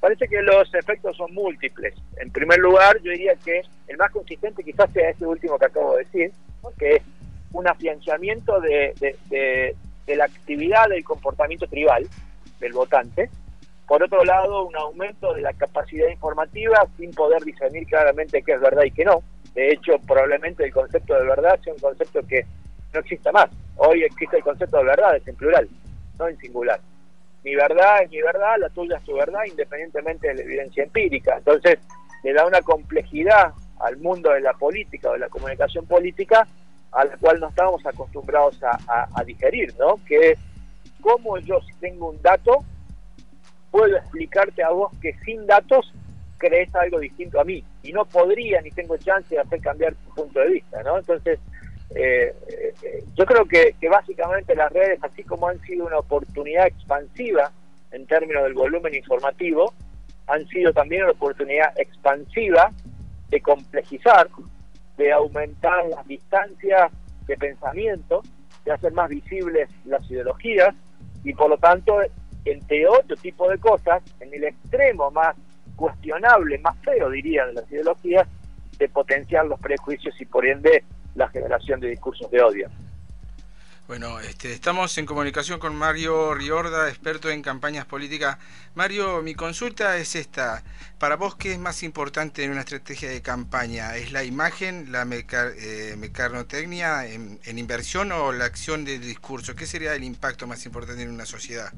Parece 0.00 0.28
que 0.28 0.42
los 0.42 0.72
efectos 0.74 1.16
son 1.16 1.32
múltiples. 1.34 1.94
En 2.18 2.30
primer 2.30 2.58
lugar, 2.58 3.00
yo 3.02 3.10
diría 3.10 3.34
que 3.44 3.62
el 3.88 3.96
más 3.96 4.10
consistente 4.10 4.62
quizás 4.62 4.90
sea 4.92 5.10
este 5.10 5.26
último 5.26 5.58
que 5.58 5.66
acabo 5.66 5.96
de 5.96 6.04
decir, 6.04 6.32
que 6.78 6.96
es 6.96 7.02
un 7.52 7.66
afianzamiento 7.66 8.60
de, 8.60 9.74
la 10.14 10.26
actividad 10.26 10.88
del 10.88 11.02
comportamiento 11.02 11.66
tribal 11.66 12.06
del 12.60 12.72
votante. 12.72 13.28
Por 13.88 14.02
otro 14.02 14.24
lado, 14.24 14.66
un 14.66 14.76
aumento 14.76 15.34
de 15.34 15.40
la 15.40 15.52
capacidad 15.52 16.08
informativa 16.08 16.86
sin 16.96 17.10
poder 17.12 17.42
discernir 17.42 17.86
claramente 17.86 18.42
qué 18.42 18.52
es 18.52 18.60
verdad 18.60 18.84
y 18.84 18.90
qué 18.90 19.04
no. 19.04 19.22
De 19.54 19.72
hecho, 19.72 19.98
probablemente 20.06 20.64
el 20.64 20.72
concepto 20.72 21.14
de 21.14 21.24
verdad 21.24 21.58
sea 21.64 21.72
un 21.72 21.80
concepto 21.80 22.20
que 22.28 22.44
no 22.92 23.00
exista 23.00 23.32
más. 23.32 23.48
Hoy 23.76 24.02
existe 24.04 24.36
el 24.36 24.44
concepto 24.44 24.76
de 24.76 24.84
verdad, 24.84 25.16
es 25.16 25.26
en 25.26 25.34
plural, 25.34 25.68
no 26.18 26.28
en 26.28 26.38
singular 26.38 26.78
mi 27.46 27.54
verdad 27.54 28.02
es 28.02 28.10
mi 28.10 28.20
verdad, 28.20 28.56
la 28.58 28.68
tuya 28.70 28.96
es 28.96 29.04
tu 29.04 29.14
verdad, 29.14 29.42
independientemente 29.48 30.26
de 30.26 30.34
la 30.34 30.42
evidencia 30.42 30.82
empírica. 30.82 31.36
Entonces, 31.38 31.78
le 32.24 32.32
da 32.32 32.44
una 32.44 32.60
complejidad 32.60 33.52
al 33.78 33.96
mundo 33.98 34.30
de 34.30 34.40
la 34.40 34.52
política 34.54 35.10
o 35.10 35.12
de 35.12 35.20
la 35.20 35.28
comunicación 35.28 35.86
política 35.86 36.44
a 36.96 37.04
la 37.04 37.16
cual 37.18 37.38
no 37.38 37.48
estábamos 37.48 37.84
acostumbrados 37.84 38.58
a, 38.62 39.22
digerir, 39.24 39.74
¿no? 39.78 40.00
Que 40.06 40.32
es 40.32 40.38
cómo 41.02 41.36
yo 41.38 41.60
si 41.60 41.72
tengo 41.74 42.08
un 42.08 42.20
dato 42.22 42.64
puedo 43.70 43.96
explicarte 43.96 44.62
a 44.62 44.70
vos 44.70 44.90
que 45.02 45.14
sin 45.24 45.46
datos 45.46 45.92
crees 46.38 46.74
algo 46.74 46.98
distinto 46.98 47.38
a 47.38 47.44
mí 47.44 47.62
y 47.82 47.92
no 47.92 48.06
podría 48.06 48.62
ni 48.62 48.70
tengo 48.70 48.96
chance 48.96 49.34
de 49.34 49.40
hacer 49.40 49.60
cambiar 49.60 49.94
tu 49.94 50.14
punto 50.14 50.40
de 50.40 50.48
vista, 50.48 50.82
¿no? 50.82 50.96
Entonces, 50.96 51.38
eh, 51.94 52.34
eh, 52.48 53.04
yo 53.14 53.26
creo 53.26 53.44
que, 53.44 53.74
básicamente 53.90 54.56
las 54.56 54.72
redes, 54.72 54.98
así 55.02 55.22
como 55.22 55.48
han 55.48 55.60
sido 55.60 55.86
una 55.86 55.98
oportunidad 55.98 56.66
expansiva 56.66 57.52
en 57.92 58.06
términos 58.06 58.44
del 58.44 58.54
volumen 58.54 58.94
informativo, 58.94 59.74
han 60.28 60.46
sido 60.48 60.72
también 60.72 61.02
una 61.02 61.12
oportunidad 61.12 61.78
expansiva 61.78 62.72
de 63.28 63.40
complejizar, 63.42 64.28
de 64.96 65.12
aumentar 65.12 65.86
las 65.88 66.06
distancias 66.06 66.90
de 67.26 67.36
pensamiento, 67.36 68.22
de 68.64 68.72
hacer 68.72 68.92
más 68.92 69.08
visibles 69.08 69.68
las 69.84 70.08
ideologías 70.10 70.74
y 71.24 71.32
por 71.34 71.50
lo 71.50 71.58
tanto, 71.58 71.98
entre 72.44 72.86
otro 72.86 73.16
tipo 73.16 73.48
de 73.48 73.58
cosas, 73.58 74.02
en 74.20 74.32
el 74.32 74.44
extremo 74.44 75.10
más 75.10 75.34
cuestionable, 75.74 76.58
más 76.58 76.76
feo 76.78 77.10
diría 77.10 77.46
de 77.46 77.54
las 77.54 77.70
ideologías, 77.70 78.26
de 78.78 78.88
potenciar 78.88 79.46
los 79.46 79.58
prejuicios 79.60 80.14
y 80.20 80.26
por 80.26 80.46
ende 80.46 80.84
la 81.14 81.28
generación 81.28 81.80
de 81.80 81.88
discursos 81.88 82.30
de 82.30 82.42
odio. 82.42 82.68
Bueno, 83.86 84.18
este, 84.18 84.52
estamos 84.52 84.98
en 84.98 85.06
comunicación 85.06 85.60
con 85.60 85.76
Mario 85.76 86.34
Riorda, 86.34 86.88
experto 86.88 87.30
en 87.30 87.40
campañas 87.40 87.86
políticas. 87.86 88.36
Mario, 88.74 89.22
mi 89.22 89.36
consulta 89.36 89.96
es 89.96 90.16
esta. 90.16 90.64
Para 90.98 91.14
vos, 91.14 91.36
¿qué 91.36 91.52
es 91.52 91.58
más 91.60 91.84
importante 91.84 92.42
en 92.42 92.50
una 92.50 92.62
estrategia 92.62 93.08
de 93.08 93.22
campaña? 93.22 93.94
¿Es 93.94 94.10
la 94.10 94.24
imagen, 94.24 94.90
la 94.90 95.06
eh, 95.08 95.94
mecanotecnia 95.96 97.06
en, 97.06 97.38
en, 97.44 97.58
inversión 97.60 98.10
o 98.10 98.32
la 98.32 98.46
acción 98.46 98.84
del 98.84 99.02
discurso? 99.02 99.54
¿Qué 99.54 99.66
sería 99.66 99.94
el 99.94 100.02
impacto 100.02 100.48
más 100.48 100.66
importante 100.66 101.04
en 101.04 101.10
una 101.10 101.24
sociedad? 101.24 101.72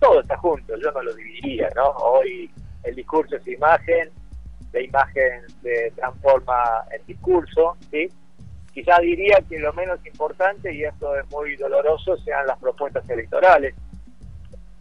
Todo 0.00 0.20
está 0.20 0.36
junto, 0.38 0.74
yo 0.76 0.90
no 0.90 1.04
lo 1.04 1.14
dividiría, 1.14 1.70
¿no? 1.76 1.88
Hoy 1.90 2.50
el 2.82 2.96
discurso 2.96 3.36
es 3.36 3.46
imagen, 3.46 4.10
la 4.72 4.80
imagen 4.80 5.42
se 5.62 5.92
transforma 5.94 6.84
en 6.90 7.06
discurso, 7.06 7.76
¿sí? 7.92 8.08
Quizá 8.76 8.98
diría 9.00 9.38
que 9.48 9.58
lo 9.58 9.72
menos 9.72 10.04
importante, 10.04 10.70
y 10.70 10.84
esto 10.84 11.16
es 11.16 11.24
muy 11.30 11.56
doloroso, 11.56 12.14
sean 12.18 12.46
las 12.46 12.58
propuestas 12.58 13.08
electorales. 13.08 13.74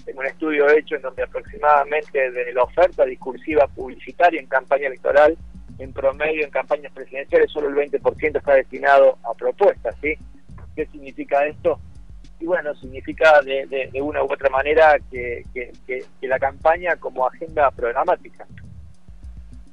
Tengo 0.04 0.20
un 0.20 0.26
estudio 0.26 0.70
hecho 0.70 0.98
en 0.98 1.02
donde 1.02 1.24
aproximadamente 1.24 2.30
de 2.30 2.52
la 2.52 2.64
oferta 2.64 3.06
discursiva 3.06 3.68
publicitaria 3.68 4.42
en 4.42 4.48
campaña 4.48 4.88
electoral, 4.88 5.38
en 5.80 5.94
promedio 5.94 6.44
en 6.44 6.52
campañas 6.52 6.92
presidenciales, 6.92 7.50
solo 7.50 7.70
el 7.70 7.90
20% 7.90 8.38
está 8.38 8.56
destinado 8.56 9.18
a 9.24 9.34
propuestas. 9.34 9.96
¿sí? 10.02 10.14
¿Qué 10.76 10.86
significa 10.88 11.46
esto? 11.46 11.80
Y 12.42 12.48
bueno, 12.48 12.76
significa 12.76 13.40
de, 13.44 13.90
una 14.02 14.22
u 14.22 14.26
otra 14.26 14.50
manera 14.50 14.98
que, 15.10 15.44
que 15.54 16.28
la 16.28 16.38
campaña 16.38 16.98
como 16.98 17.26
agenda 17.26 17.72
programática 17.72 18.46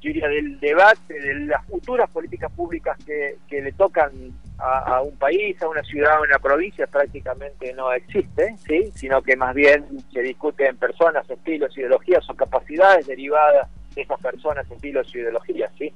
yo 0.03 0.09
diría, 0.09 0.29
del 0.29 0.59
debate, 0.59 1.15
de 1.15 1.35
las 1.47 1.65
futuras 1.67 2.11
políticas 2.11 2.51
públicas 2.53 2.99
que, 3.07 3.37
le 3.49 3.73
tocan 3.73 4.11
a, 4.59 5.01
un 5.01 5.17
país, 5.17 5.61
a 5.63 5.69
una 5.69 5.83
ciudad, 5.83 6.17
a 6.17 6.21
una 6.21 6.39
provincia, 6.41 6.87
prácticamente 6.89 7.73
no 7.75 7.93
existe, 7.93 8.57
¿sí? 8.67 8.91
sino 8.95 9.23
que 9.23 9.37
más 9.37 9.55
bien 9.55 9.85
se 10.13 10.23
discute 10.23 10.67
en 10.67 10.77
personas, 10.77 11.29
estilos, 11.31 11.77
ideologías 11.79 12.29
o 12.29 12.35
capacidades 12.35 13.07
derivadas 13.07 13.69
de 13.95 14.03
esas 14.03 14.21
personas, 14.21 14.69
estilos 14.69 15.15
ideologías. 15.15 15.71
¿sí? 15.79 15.93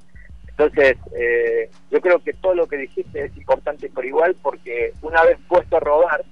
Entonces, 0.47 0.97
eh, 1.13 1.69
yo 1.91 1.99
creo 1.99 2.19
que 2.19 2.33
todo 2.33 2.55
lo 2.55 2.67
que 2.67 2.77
dijiste 2.77 3.25
es 3.25 3.35
importante 3.35 3.89
por 3.89 4.05
igual 4.05 4.35
porque 4.41 4.93
una 5.01 5.21
vez 5.23 5.37
puesto 5.49 5.75
a 5.75 5.81
rodar, 5.81 6.23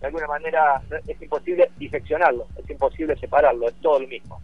de 0.00 0.06
alguna 0.06 0.26
manera 0.26 0.80
es 1.06 1.20
imposible 1.20 1.70
diseccionarlo, 1.76 2.46
es 2.56 2.70
imposible 2.70 3.16
separarlo, 3.16 3.68
es 3.68 3.74
todo 3.82 4.00
lo 4.00 4.08
mismo. 4.08 4.40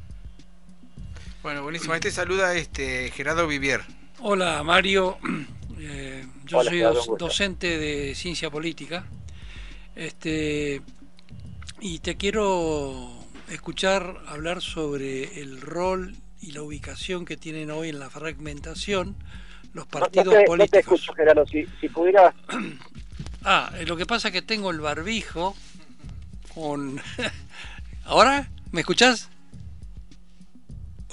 Bueno, 1.42 1.64
buenísimo. 1.64 1.94
Este 1.94 2.12
saluda 2.12 2.54
este 2.54 3.10
Gerardo 3.10 3.48
Vivier. 3.48 3.80
Hola 4.20 4.62
Mario, 4.62 5.18
eh, 5.80 6.24
yo 6.44 6.62
soy 6.62 6.80
docente 7.18 7.78
de 7.78 8.14
ciencia 8.14 8.48
política. 8.48 9.06
Este 9.96 10.82
y 11.80 11.98
te 11.98 12.16
quiero 12.16 13.10
escuchar 13.50 14.20
hablar 14.28 14.62
sobre 14.62 15.40
el 15.40 15.60
rol 15.60 16.14
y 16.40 16.52
la 16.52 16.62
ubicación 16.62 17.24
que 17.24 17.36
tienen 17.36 17.72
hoy 17.72 17.88
en 17.88 17.98
la 17.98 18.08
fragmentación 18.08 19.16
los 19.74 19.86
partidos 19.86 20.34
políticos. 20.46 20.58
No 20.58 20.66
te 20.68 20.78
escucho, 20.78 21.12
Gerardo, 21.14 21.46
si, 21.46 21.66
si 21.80 21.88
pudiera... 21.88 22.34
Ah, 23.44 23.72
eh, 23.76 23.86
lo 23.86 23.96
que 23.96 24.06
pasa 24.06 24.28
es 24.28 24.34
que 24.34 24.42
tengo 24.42 24.70
el 24.70 24.78
barbijo 24.78 25.56
con... 26.54 27.00
¿Ahora? 28.04 28.48
¿Me 28.70 28.82
escuchás? 28.82 29.31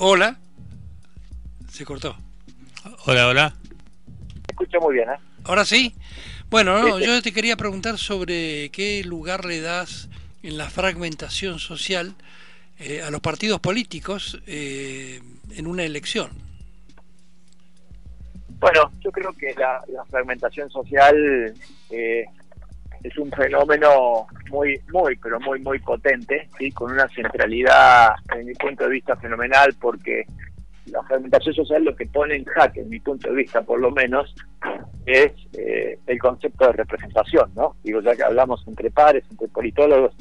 Hola. 0.01 0.37
Se 1.69 1.83
cortó. 1.83 2.15
Hola, 3.05 3.27
hola. 3.27 3.53
escucho 4.47 4.79
muy 4.79 4.93
bien, 4.95 5.09
¿eh? 5.09 5.17
Ahora 5.43 5.65
sí. 5.65 5.93
Bueno, 6.49 6.99
yo 6.99 7.21
te 7.21 7.33
quería 7.33 7.57
preguntar 7.57 7.97
sobre 7.97 8.69
qué 8.69 9.03
lugar 9.03 9.43
le 9.43 9.59
das 9.59 10.07
en 10.41 10.57
la 10.57 10.69
fragmentación 10.69 11.59
social 11.59 12.15
eh, 12.79 13.01
a 13.01 13.11
los 13.11 13.19
partidos 13.19 13.59
políticos 13.59 14.41
eh, 14.47 15.19
en 15.51 15.67
una 15.67 15.83
elección. 15.83 16.31
Bueno, 18.59 18.93
yo 19.01 19.11
creo 19.11 19.33
que 19.33 19.53
la, 19.55 19.83
fragmentación 20.09 20.69
social 20.69 21.53
eh, 21.89 22.25
es 23.03 23.17
un 23.17 23.31
fenómeno 23.31 24.27
muy, 24.51 24.79
muy, 24.91 25.15
pero 25.17 25.39
muy, 25.39 25.59
muy 25.59 25.79
potente, 25.79 26.49
¿sí? 26.57 26.71
con 26.71 26.91
una 26.91 27.07
centralidad, 27.09 28.09
en 28.35 28.45
mi 28.45 28.53
punto 28.53 28.83
de 28.85 28.91
vista, 28.91 29.15
fenomenal, 29.15 29.73
porque 29.79 30.25
la 30.87 31.03
fragmentación 31.03 31.53
social 31.53 31.83
lo 31.83 31.95
que 31.95 32.05
pone 32.07 32.35
en 32.35 32.45
jaque, 32.45 32.81
en 32.81 32.89
mi 32.89 32.99
punto 32.99 33.29
de 33.29 33.35
vista 33.35 33.61
por 33.61 33.79
lo 33.79 33.91
menos, 33.91 34.33
es 35.05 35.31
eh, 35.53 35.97
el 36.05 36.19
concepto 36.19 36.67
de 36.67 36.73
representación, 36.73 37.51
¿no? 37.55 37.75
Digo, 37.83 38.01
ya 38.01 38.15
que 38.15 38.23
hablamos 38.23 38.63
entre 38.67 38.91
pares, 38.91 39.23
entre 39.31 39.47
politólogos, 39.47 40.15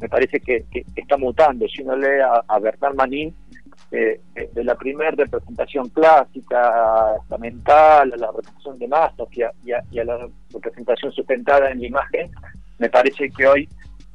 me 0.00 0.08
parece 0.08 0.40
que, 0.40 0.64
está 0.96 1.16
mutando. 1.16 1.66
Si 1.68 1.82
uno 1.82 1.96
lee 1.96 2.20
a, 2.48 2.58
Bernard 2.58 2.94
Manin, 2.96 3.34
eh, 3.92 4.20
eh, 4.34 4.50
de 4.52 4.64
la 4.64 4.74
primera 4.74 5.10
representación 5.10 5.88
clásica, 5.90 7.14
mental, 7.38 8.12
a 8.12 8.16
la 8.16 8.26
representación 8.28 8.78
de 8.78 8.88
masas 8.88 9.28
y 9.32 9.42
y 9.64 9.98
a 9.98 10.04
la 10.04 10.28
representación 10.52 11.12
sustentada 11.12 11.70
en 11.70 11.80
la 11.80 11.86
imagen, 11.86 12.30
me 12.78 12.88
parece 12.88 13.30
que 13.30 13.46
hoy 13.46 13.68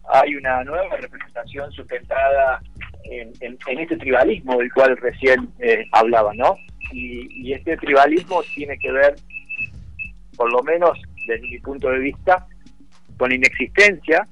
hay 0.10 0.36
una 0.36 0.64
nueva 0.64 0.96
representación 0.98 1.72
sustentada 1.72 2.62
en, 3.04 3.58
este 3.80 3.98
tribalismo 3.98 4.58
del 4.58 4.72
cual 4.74 4.98
recién 4.98 5.50
eh, 5.60 5.86
hablaba, 5.92 6.34
¿no? 6.34 6.58
Y, 6.92 7.54
este 7.54 7.78
tribalismo 7.78 8.42
tiene 8.56 8.78
que 8.78 8.92
ver, 8.92 9.16
por 10.36 10.52
lo 10.52 10.62
menos 10.64 11.00
desde 11.28 11.42
mi 11.42 11.60
punto 11.60 11.90
de 11.90 12.00
vista, 12.00 12.46
con 13.18 13.30
la 13.30 13.36
inexistencia 13.36 14.28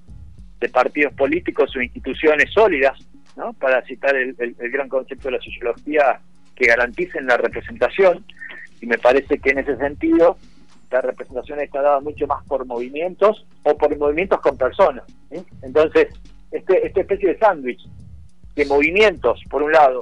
de 0.60 0.70
partidos 0.70 1.14
políticos 1.14 1.74
o 1.76 1.82
instituciones 1.82 2.52
sólidas, 2.52 2.98
¿no? 3.36 3.54
Para 3.54 3.82
citar 3.86 4.16
el, 4.16 4.36
gran 4.72 4.90
concepto 4.90 5.30
de 5.30 5.38
la 5.38 5.44
sociología, 5.44 6.20
que 6.56 6.68
garanticen 6.68 7.28
la 7.28 7.38
representación. 7.38 8.26
Y 8.82 8.86
me 8.86 8.98
parece 8.98 9.40
que 9.40 9.52
en 9.52 9.60
ese 9.60 9.78
sentido 9.78 10.38
la 10.92 11.02
representación 11.02 11.60
está 11.60 11.82
dada 11.82 12.00
mucho 12.00 12.28
más 12.28 12.46
por 12.46 12.66
movimientos 12.66 13.46
o 13.64 13.78
por 13.78 13.98
movimientos 13.98 14.40
con 14.42 14.58
personas. 14.58 15.04
Entonces, 15.62 16.08
este, 16.52 16.88
esta 16.88 17.02
especie 17.02 17.30
de 17.30 17.38
sándwich 17.38 17.86
de 18.56 18.66
movimientos, 18.66 19.42
por 19.50 19.64
un 19.64 19.74
lado, 19.74 20.02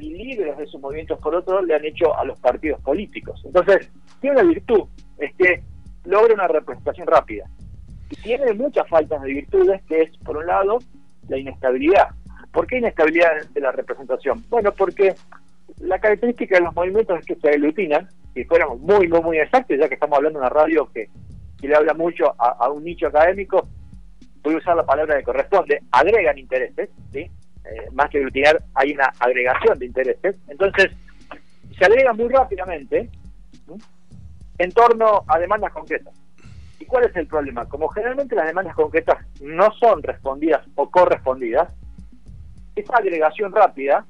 y 0.00 0.10
líderes 0.10 0.58
de 0.58 0.64
esos 0.64 0.80
movimientos, 0.80 1.18
por 1.20 1.34
otro, 1.34 1.62
le 1.62 1.74
han 1.74 1.84
hecho 1.84 2.16
a 2.16 2.24
los 2.24 2.38
partidos 2.40 2.80
políticos. 2.82 3.40
Entonces, 3.44 3.90
tiene 4.20 4.40
una 4.40 4.48
virtud, 4.50 4.82
es 5.18 5.34
que 5.36 5.62
logra 6.04 6.34
una 6.34 6.48
representación 6.48 7.06
rápida. 7.06 7.44
Y 8.10 8.16
tiene 8.16 8.52
muchas 8.52 8.88
faltas 8.88 9.22
de 9.22 9.32
virtudes, 9.32 9.82
que 9.88 10.02
es, 10.02 10.16
por 10.18 10.36
un 10.36 10.46
lado, 10.46 10.78
la 11.28 11.38
inestabilidad. 11.38 12.08
¿Por 12.56 12.66
qué 12.66 12.78
inestabilidad 12.78 13.32
de 13.50 13.60
la 13.60 13.70
representación? 13.70 14.42
Bueno, 14.48 14.72
porque 14.72 15.14
la 15.80 15.98
característica 15.98 16.56
de 16.56 16.64
los 16.64 16.74
movimientos 16.74 17.20
es 17.20 17.26
que 17.26 17.34
se 17.34 17.50
aglutinan 17.50 18.08
si 18.32 18.44
fuéramos 18.44 18.80
muy, 18.80 19.06
muy, 19.08 19.20
muy 19.20 19.38
exactos, 19.38 19.76
ya 19.78 19.86
que 19.86 19.92
estamos 19.96 20.16
hablando 20.16 20.38
de 20.38 20.46
una 20.46 20.54
radio 20.54 20.90
que, 20.90 21.10
le 21.60 21.76
habla 21.76 21.92
mucho 21.92 22.34
a, 22.38 22.70
un 22.70 22.82
nicho 22.82 23.08
académico, 23.08 23.68
voy 24.42 24.54
a 24.54 24.56
usar 24.56 24.74
la 24.74 24.86
palabra 24.86 25.18
que 25.18 25.24
corresponde, 25.24 25.82
agregan 25.90 26.38
intereses, 26.38 26.88
¿sí? 27.12 27.18
Eh, 27.18 27.90
más 27.92 28.08
que 28.08 28.18
aglutinar, 28.18 28.62
hay 28.72 28.92
una 28.92 29.12
agregación 29.20 29.78
de 29.78 29.84
intereses. 29.84 30.36
Entonces, 30.48 30.92
se 31.78 31.84
agrega 31.84 32.14
muy 32.14 32.28
rápidamente 32.28 33.10
en 34.56 34.72
torno 34.72 35.24
a 35.28 35.38
demandas 35.38 35.74
concretas. 35.74 36.14
¿Y 36.80 36.86
cuál 36.86 37.04
es 37.04 37.14
el 37.16 37.26
problema? 37.26 37.68
Como 37.68 37.88
generalmente 37.88 38.34
las 38.34 38.46
demandas 38.46 38.74
concretas 38.74 39.18
no 39.42 39.70
son 39.72 40.02
respondidas 40.02 40.66
o 40.74 40.90
correspondidas, 40.90 41.68
esa 42.76 42.96
agregación 42.96 43.52
rápida 43.52 44.06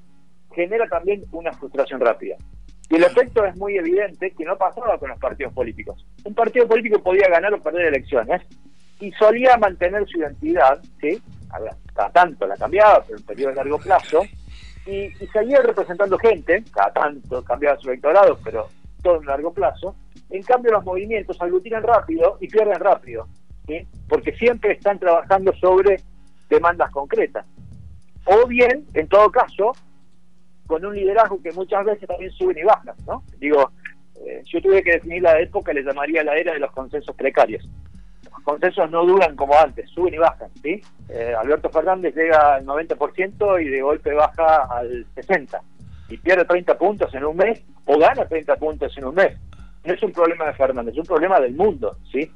genera 0.54 0.86
también 0.88 1.24
una 1.32 1.52
frustración 1.52 2.00
rápida. 2.00 2.36
Y 2.88 2.96
el 2.96 3.04
efecto 3.04 3.44
es 3.44 3.56
muy 3.56 3.76
evidente 3.76 4.30
que 4.30 4.44
no 4.44 4.56
pasaba 4.56 4.98
con 4.98 5.08
los 5.08 5.18
partidos 5.18 5.52
políticos. 5.52 6.06
Un 6.24 6.34
partido 6.34 6.68
político 6.68 7.02
podía 7.02 7.28
ganar 7.28 7.52
o 7.54 7.60
perder 7.60 7.86
elecciones 7.86 8.42
y 9.00 9.10
solía 9.12 9.56
mantener 9.56 10.06
su 10.06 10.18
identidad, 10.18 10.80
¿sí? 11.00 11.20
cada 11.94 12.10
tanto 12.10 12.46
la 12.46 12.56
cambiaba, 12.56 13.02
pero 13.02 13.16
en 13.16 13.22
un 13.22 13.26
periodo 13.26 13.50
de 13.50 13.56
largo 13.56 13.78
plazo, 13.78 14.22
y, 14.86 15.10
seguía 15.32 15.60
representando 15.62 16.16
gente, 16.18 16.62
cada 16.72 16.92
tanto 16.92 17.42
cambiaba 17.42 17.78
su 17.78 17.90
electorado, 17.90 18.38
pero 18.44 18.68
todo 19.02 19.20
en 19.20 19.26
largo 19.26 19.52
plazo. 19.52 19.96
En 20.30 20.42
cambio, 20.42 20.72
los 20.72 20.84
movimientos 20.84 21.40
aglutinan 21.40 21.82
rápido 21.82 22.38
y 22.40 22.48
pierden 22.48 22.78
rápido, 22.78 23.26
¿sí? 23.66 23.86
porque 24.08 24.32
siempre 24.32 24.72
están 24.72 24.98
trabajando 24.98 25.52
sobre 25.54 26.00
demandas 26.48 26.90
concretas. 26.90 27.44
O 28.26 28.46
bien, 28.46 28.84
en 28.94 29.08
todo 29.08 29.30
caso, 29.30 29.72
con 30.66 30.84
un 30.84 30.94
liderazgo 30.94 31.40
que 31.40 31.52
muchas 31.52 31.84
veces 31.84 32.08
también 32.08 32.30
suben 32.32 32.58
y 32.58 32.64
bajan, 32.64 32.96
¿no? 33.06 33.22
Digo, 33.38 33.70
eh, 34.26 34.42
yo 34.44 34.60
tuve 34.60 34.82
que 34.82 34.92
definir 34.92 35.22
la 35.22 35.38
época, 35.40 35.72
le 35.72 35.82
llamaría 35.82 36.24
la 36.24 36.36
era 36.36 36.52
de 36.52 36.58
los 36.58 36.72
consensos 36.72 37.14
precarios. 37.14 37.68
Los 38.24 38.42
consensos 38.42 38.90
no 38.90 39.04
duran 39.06 39.36
como 39.36 39.56
antes, 39.56 39.88
suben 39.90 40.14
y 40.14 40.18
bajan, 40.18 40.50
¿sí? 40.60 40.82
Eh, 41.08 41.34
Alberto 41.38 41.70
Fernández 41.70 42.14
llega 42.16 42.56
al 42.56 42.66
90% 42.66 43.62
y 43.62 43.68
de 43.68 43.80
golpe 43.80 44.12
baja 44.12 44.66
al 44.70 45.06
60%, 45.14 45.60
y 46.08 46.16
pierde 46.16 46.44
30 46.44 46.76
puntos 46.78 47.14
en 47.14 47.24
un 47.24 47.36
mes 47.36 47.62
o 47.84 47.98
gana 47.98 48.26
30 48.26 48.56
puntos 48.56 48.96
en 48.98 49.04
un 49.04 49.14
mes. 49.14 49.38
No 49.84 49.94
es 49.94 50.02
un 50.02 50.10
problema 50.10 50.46
de 50.46 50.54
Fernández, 50.54 50.94
es 50.94 50.98
un 50.98 51.06
problema 51.06 51.38
del 51.38 51.54
mundo, 51.54 51.96
¿sí? 52.10 52.28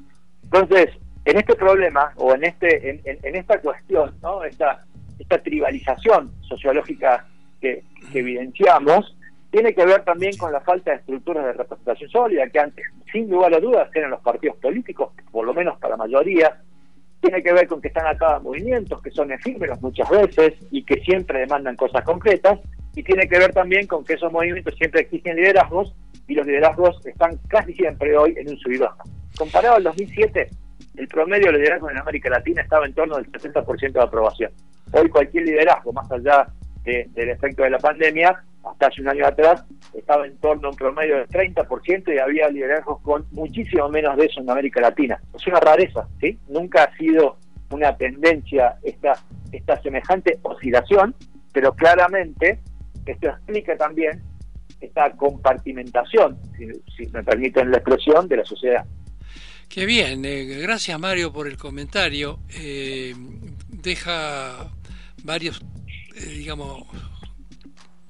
Entonces, 0.43 0.89
en 1.25 1.37
este 1.37 1.55
problema, 1.55 2.13
o 2.15 2.33
en 2.33 2.45
este 2.45 2.89
en, 2.89 3.01
en 3.03 3.35
esta 3.35 3.59
cuestión, 3.59 4.15
¿no? 4.21 4.43
Esta, 4.45 4.85
esta 5.21 5.41
tribalización 5.41 6.31
sociológica 6.41 7.25
que, 7.59 7.83
evidenciamos 8.13 9.15
tiene 9.51 9.73
que 9.73 9.85
ver 9.85 10.03
también 10.03 10.35
con 10.37 10.51
la 10.51 10.61
falta 10.61 10.91
de 10.91 10.97
estructuras 10.97 11.45
de 11.45 11.53
representación 11.53 12.09
sólida 12.09 12.47
que 12.49 12.59
antes, 12.59 12.85
sin 13.11 13.29
lugar 13.29 13.53
a 13.53 13.59
dudas, 13.59 13.89
eran 13.93 14.11
los 14.11 14.21
partidos 14.21 14.55
políticos, 14.57 15.11
por 15.29 15.45
lo 15.45 15.53
menos 15.53 15.77
para 15.77 15.91
la 15.91 15.97
mayoría. 15.97 16.61
Tiene 17.19 17.43
que 17.43 17.51
ver 17.51 17.67
con 17.67 17.81
que 17.81 17.89
están 17.89 18.07
acá 18.07 18.39
movimientos 18.39 19.01
que 19.01 19.11
son 19.11 19.29
efímeros 19.29 19.81
muchas 19.81 20.09
veces 20.09 20.53
y 20.71 20.83
que 20.83 21.01
siempre 21.01 21.39
demandan 21.39 21.75
cosas 21.75 22.03
concretas. 22.03 22.59
Y 22.95 23.03
tiene 23.03 23.27
que 23.27 23.39
ver 23.39 23.53
también 23.53 23.87
con 23.87 24.05
que 24.05 24.13
esos 24.13 24.31
movimientos 24.31 24.73
siempre 24.75 25.01
exigen 25.01 25.35
liderazgos 25.35 25.93
y 26.27 26.33
los 26.33 26.47
liderazgos 26.47 27.05
están 27.05 27.37
casi 27.49 27.73
siempre 27.73 28.17
hoy 28.17 28.33
en 28.37 28.49
un 28.49 28.57
sub 28.57 28.71
y 28.71 28.77
baja. 28.77 29.03
Comparado 29.37 29.75
al 29.75 29.83
2007, 29.83 30.49
el 30.95 31.07
promedio 31.09 31.51
de 31.51 31.57
liderazgo 31.57 31.89
en 31.89 31.97
América 31.97 32.29
Latina 32.29 32.61
estaba 32.61 32.85
en 32.85 32.93
torno 32.93 33.17
del 33.17 33.29
60% 33.31 33.91
de 33.91 34.01
aprobación. 34.01 34.51
Hoy 34.93 35.09
cualquier 35.09 35.45
liderazgo, 35.45 35.93
más 35.93 36.11
allá 36.11 36.47
del 36.83 37.29
efecto 37.29 37.63
de 37.63 37.69
la 37.69 37.77
pandemia, 37.77 38.43
hasta 38.63 38.87
hace 38.87 39.01
un 39.01 39.09
año 39.09 39.25
atrás 39.25 39.63
estaba 39.93 40.25
en 40.25 40.37
torno 40.37 40.67
a 40.67 40.71
un 40.71 40.77
promedio 40.77 41.17
del 41.17 41.27
30% 41.27 42.13
y 42.13 42.19
había 42.19 42.49
liderazgos 42.49 43.01
con 43.01 43.25
muchísimo 43.31 43.89
menos 43.89 44.15
de 44.17 44.25
eso 44.25 44.41
en 44.41 44.49
América 44.49 44.81
Latina. 44.81 45.19
Es 45.33 45.45
una 45.47 45.59
rareza, 45.59 46.07
¿sí? 46.19 46.37
Nunca 46.49 46.83
ha 46.83 46.97
sido 46.97 47.37
una 47.71 47.95
tendencia 47.95 48.77
esta, 48.83 49.13
esta 49.51 49.81
semejante 49.81 50.39
oscilación, 50.43 51.15
pero 51.53 51.73
claramente 51.73 52.59
esto 53.05 53.27
explica 53.27 53.75
también 53.77 54.21
esta 54.79 55.11
compartimentación, 55.11 56.37
si, 56.57 57.07
me 57.07 57.23
permiten 57.23 57.71
la 57.71 57.77
expresión, 57.77 58.27
de 58.27 58.37
la 58.37 58.45
sociedad. 58.45 58.85
Qué 59.69 59.85
bien, 59.85 60.25
eh, 60.25 60.43
gracias 60.61 60.99
Mario 60.99 61.31
por 61.31 61.47
el 61.47 61.57
comentario. 61.57 62.39
Eh, 62.49 63.13
deja 63.81 64.71
varios 65.23 65.61
eh, 66.15 66.25
digamos, 66.25 66.83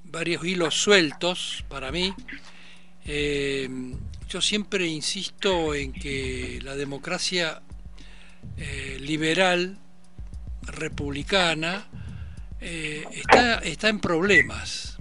varios 0.05 0.43
hilos 0.43 0.75
sueltos 0.75 1.63
para 1.69 1.91
mí. 1.91 2.13
Eh, 3.05 3.69
yo 4.27 4.41
siempre 4.41 4.87
insisto 4.87 5.73
en 5.73 5.91
que 5.93 6.59
la 6.63 6.75
democracia 6.75 7.61
eh, 8.57 8.97
liberal, 8.99 9.77
republicana, 10.63 11.87
está, 12.59 13.57
está 13.57 13.89
en 13.89 13.99
problemas, 13.99 14.99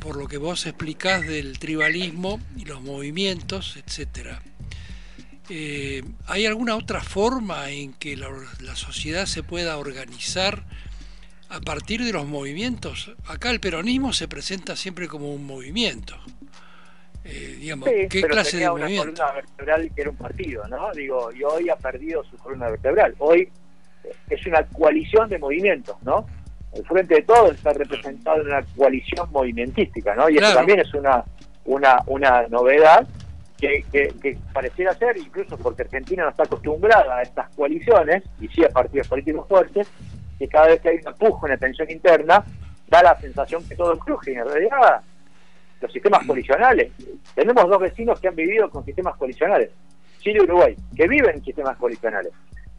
por 0.00 0.16
lo 0.16 0.26
que 0.26 0.36
vos 0.36 0.66
explicás 0.66 1.24
del 1.24 1.60
tribalismo 1.60 2.40
y 2.56 2.64
los 2.64 2.82
movimientos, 2.82 3.76
etcétera. 3.76 4.42
¿Hay 5.50 6.46
alguna 6.46 6.76
otra 6.76 7.00
forma 7.00 7.70
en 7.70 7.94
que 7.94 8.16
la 8.16 8.76
sociedad 8.76 9.26
se 9.26 9.42
pueda 9.42 9.78
organizar 9.78 10.64
a 11.50 11.60
partir 11.60 12.04
de 12.04 12.12
los 12.12 12.26
movimientos. 12.26 13.14
Acá 13.26 13.50
el 13.50 13.60
peronismo 13.60 14.12
se 14.12 14.28
presenta 14.28 14.76
siempre 14.76 15.08
como 15.08 15.32
un 15.32 15.46
movimiento. 15.46 16.14
Eh, 17.24 17.56
digamos, 17.60 17.88
¿qué 18.08 18.22
clase 18.22 18.58
de 18.58 18.70
una 18.70 18.86
columna 18.86 19.32
vertebral 19.32 19.90
que 19.94 20.00
era 20.00 20.10
un 20.10 20.16
partido, 20.16 20.66
¿no? 20.68 20.92
Digo, 20.92 21.30
y 21.32 21.42
hoy 21.42 21.68
ha 21.68 21.76
perdido 21.76 22.24
su 22.24 22.36
columna 22.38 22.70
vertebral. 22.70 23.14
Hoy 23.18 23.50
eh, 24.04 24.14
es 24.30 24.46
una 24.46 24.62
coalición 24.64 25.28
de 25.28 25.38
movimientos, 25.38 25.96
¿no? 26.02 26.26
El 26.72 26.86
Frente 26.86 27.16
de 27.16 27.22
Todos 27.22 27.54
está 27.54 27.72
representado 27.72 28.40
en 28.42 28.48
una 28.48 28.62
coalición 28.76 29.30
movimentística, 29.30 30.14
¿no? 30.14 30.28
Y 30.30 30.36
eso 30.36 30.54
también 30.54 30.80
es 30.80 30.92
una, 30.94 31.24
una, 31.64 32.02
una 32.06 32.46
novedad 32.48 33.06
que, 33.58 33.84
que, 33.90 34.38
pareciera 34.52 34.94
ser, 34.94 35.16
incluso 35.16 35.58
porque 35.58 35.82
Argentina 35.82 36.22
no 36.22 36.30
está 36.30 36.44
acostumbrada 36.44 37.18
a 37.18 37.22
estas 37.22 37.48
coaliciones, 37.54 38.22
y 38.40 38.48
sí 38.48 38.64
a 38.64 38.68
partidos 38.68 39.08
políticos 39.08 39.46
fuertes, 39.48 39.88
que 40.38 40.48
cada 40.48 40.68
vez 40.68 40.80
que 40.80 40.90
hay 40.90 40.96
un 40.98 41.08
empujo, 41.08 41.46
una 41.46 41.56
tensión 41.56 41.90
interna, 41.90 42.44
da 42.88 43.02
la 43.02 43.20
sensación 43.20 43.66
que 43.68 43.74
todo 43.74 43.98
cruje. 43.98 44.32
Y 44.32 44.36
en 44.36 44.46
realidad, 44.46 45.02
los 45.80 45.92
sistemas 45.92 46.26
colisionales. 46.26 46.92
Tenemos 47.34 47.68
dos 47.68 47.80
vecinos 47.80 48.20
que 48.20 48.28
han 48.28 48.36
vivido 48.36 48.70
con 48.70 48.84
sistemas 48.84 49.16
colisionales, 49.16 49.70
Chile 50.20 50.38
y 50.40 50.44
Uruguay, 50.44 50.76
que 50.96 51.08
viven 51.08 51.36
en 51.36 51.44
sistemas 51.44 51.76
colisionales. 51.76 52.32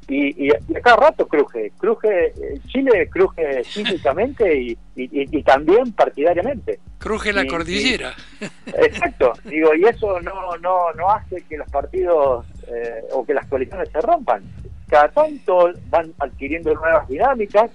Y, 0.09 0.47
y, 0.47 0.51
cada 0.81 0.95
rato 0.95 1.27
cruje, 1.27 1.71
cruje, 1.77 2.27
eh, 2.27 2.59
Chile 2.67 3.07
cruje 3.09 3.63
físicamente 3.63 4.59
y, 4.59 4.77
y, 4.95 5.43
también 5.43 5.93
partidariamente. 5.93 6.79
Cruje 6.97 7.31
la 7.31 7.45
cordillera. 7.45 8.13
exacto, 8.65 9.33
digo, 9.45 9.73
y 9.75 9.85
eso 9.85 10.19
no, 10.21 10.57
no, 10.57 10.91
no 10.93 11.09
hace 11.11 11.41
que 11.47 11.57
los 11.57 11.69
partidos 11.69 12.45
eh, 12.67 13.03
o 13.11 13.23
que 13.25 13.35
las 13.35 13.45
coaliciones 13.47 13.89
se 13.89 14.01
rompan. 14.01 14.43
Cada 14.87 15.09
tanto 15.09 15.71
van 15.89 16.11
adquiriendo 16.17 16.73
nuevas 16.73 17.07
dinámicas, 17.07 17.69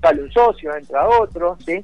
sale 0.00 0.22
un 0.22 0.32
socio, 0.32 0.74
entra 0.76 1.08
otro, 1.08 1.56
¿sí? 1.64 1.80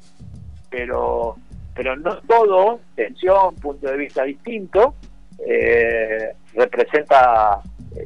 Pero, 0.69 1.37
pero 1.73 1.95
no 1.95 2.17
todo, 2.27 2.81
tensión, 2.95 3.55
punto 3.55 3.87
de 3.87 3.97
vista 3.97 4.23
distinto, 4.23 4.95
eh, 5.47 6.33
representa 6.53 7.61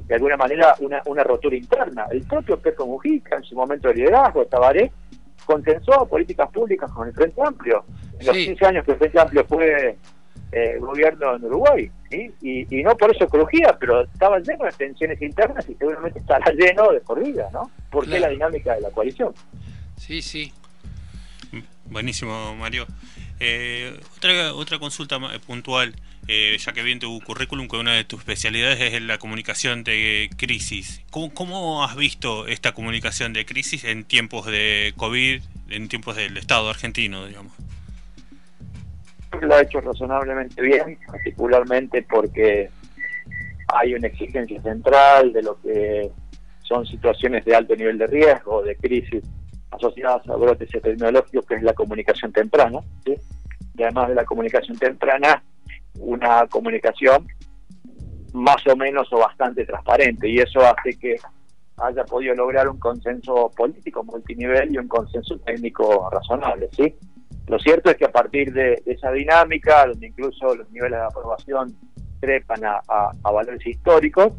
de 0.06 0.16
alguna 0.16 0.38
manera 0.38 0.76
una, 0.80 1.02
una 1.06 1.24
rotura 1.24 1.56
interna. 1.56 2.06
El 2.12 2.24
propio 2.24 2.60
Pedro 2.60 2.88
Mujica, 2.88 3.38
en 3.38 3.44
su 3.44 3.56
momento 3.56 3.88
de 3.88 3.96
liderazgo, 3.96 4.46
Tabaré, 4.46 4.92
consensó 5.46 6.06
políticas 6.08 6.50
públicas 6.52 6.92
con 6.92 7.08
el 7.08 7.14
Frente 7.14 7.42
Amplio. 7.42 7.86
En 8.20 8.26
los 8.26 8.36
15 8.36 8.66
años 8.66 8.86
que 8.86 8.92
el 8.92 8.98
Frente 8.98 9.20
Amplio 9.20 9.46
fue 9.46 9.98
eh, 10.52 10.78
gobierno 10.80 11.36
en 11.36 11.44
Uruguay, 11.44 11.92
y, 12.10 12.80
y, 12.80 12.84
no 12.84 12.96
por 12.96 13.14
eso 13.14 13.28
crujía, 13.28 13.76
pero 13.80 14.04
estaba 14.04 14.40
lleno 14.40 14.66
de 14.66 14.72
tensiones 14.72 15.22
internas 15.22 15.68
y 15.70 15.76
seguramente 15.76 16.20
estará 16.20 16.52
lleno 16.54 16.92
de 16.92 17.02
corrida, 17.02 17.50
¿no? 17.52 17.70
Porque 17.90 18.20
la 18.20 18.30
dinámica 18.30 18.76
de 18.76 18.82
la 18.82 18.90
coalición. 18.92 19.34
Sí, 19.98 20.22
sí. 20.22 20.54
Buenísimo, 21.86 22.56
Mario. 22.56 22.86
Eh, 23.40 24.00
otra, 24.16 24.54
otra 24.54 24.80
consulta 24.80 25.18
puntual. 25.46 25.94
Eh, 26.30 26.58
ya 26.60 26.74
que 26.74 26.84
vi 26.84 26.92
en 26.92 27.00
tu 27.00 27.22
currículum 27.22 27.70
que 27.70 27.78
una 27.78 27.94
de 27.94 28.04
tus 28.04 28.20
especialidades 28.20 28.82
es 28.82 29.02
la 29.02 29.18
comunicación 29.18 29.86
de 29.86 30.30
crisis. 30.36 31.02
¿Cómo, 31.10 31.34
¿Cómo, 31.34 31.86
has 31.86 31.96
visto 31.96 32.48
esta 32.48 32.74
comunicación 32.74 33.32
de 33.32 33.46
crisis 33.46 33.86
en 33.86 34.04
tiempos 34.04 34.46
de 34.46 34.94
COVID, 34.98 35.42
en 35.70 35.88
tiempos 35.88 36.18
del 36.18 36.38
Estado 36.38 36.70
argentino, 36.70 37.26
digamos? 37.26 37.54
Lo 39.42 39.56
ha 39.56 39.62
hecho 39.62 39.80
razonablemente 39.80 40.62
bien, 40.62 41.00
particularmente 41.08 42.04
porque 42.04 42.70
hay 43.70 43.94
una 43.94 44.08
exigencia 44.08 44.62
central 44.62 45.32
de 45.32 45.44
lo 45.44 45.62
que 45.62 46.10
son 46.64 46.86
situaciones 46.86 47.46
de 47.46 47.56
alto 47.56 47.76
nivel 47.76 47.98
de 47.98 48.08
riesgo, 48.08 48.64
de 48.64 48.76
crisis 48.76 49.24
asociadas 49.72 50.28
a 50.28 50.36
brotes 50.36 50.74
epidemiológicos, 50.74 51.46
que 51.46 51.56
es 51.56 51.64
la 51.64 51.74
comunicación 51.74 52.34
temprana. 52.34 52.80
Y 53.06 53.84
además 53.84 54.10
de 54.10 54.16
la 54.16 54.26
comunicación 54.26 54.78
temprana, 54.78 55.42
una 56.00 56.48
comunicación 56.48 57.28
más 58.34 58.66
o 58.68 58.76
menos 58.76 59.12
o 59.12 59.20
bastante 59.20 59.66
transparente 59.66 60.30
y 60.30 60.40
eso 60.40 60.60
hace 60.62 60.98
que 60.98 61.16
haya 61.78 62.04
podido 62.06 62.34
lograr 62.36 62.68
un 62.68 62.80
consenso 62.80 63.52
político 63.56 64.04
multinivel 64.04 64.74
y 64.74 64.78
un 64.78 64.88
consenso 64.88 65.38
técnico 65.40 66.10
razonable, 66.12 66.70
¿sí? 66.72 66.96
Lo 67.48 67.60
cierto 67.60 67.90
es 67.90 67.98
que 67.98 68.06
a 68.06 68.12
partir 68.12 68.52
de, 68.52 68.82
esa 68.86 69.12
dinámica, 69.12 69.86
donde 69.86 70.08
incluso 70.08 70.54
los 70.54 70.70
niveles 70.72 71.00
de 71.00 71.06
aprobación 71.06 71.76
trepan 72.20 72.62
a, 72.66 73.12
valores 73.22 73.66
históricos, 73.66 74.34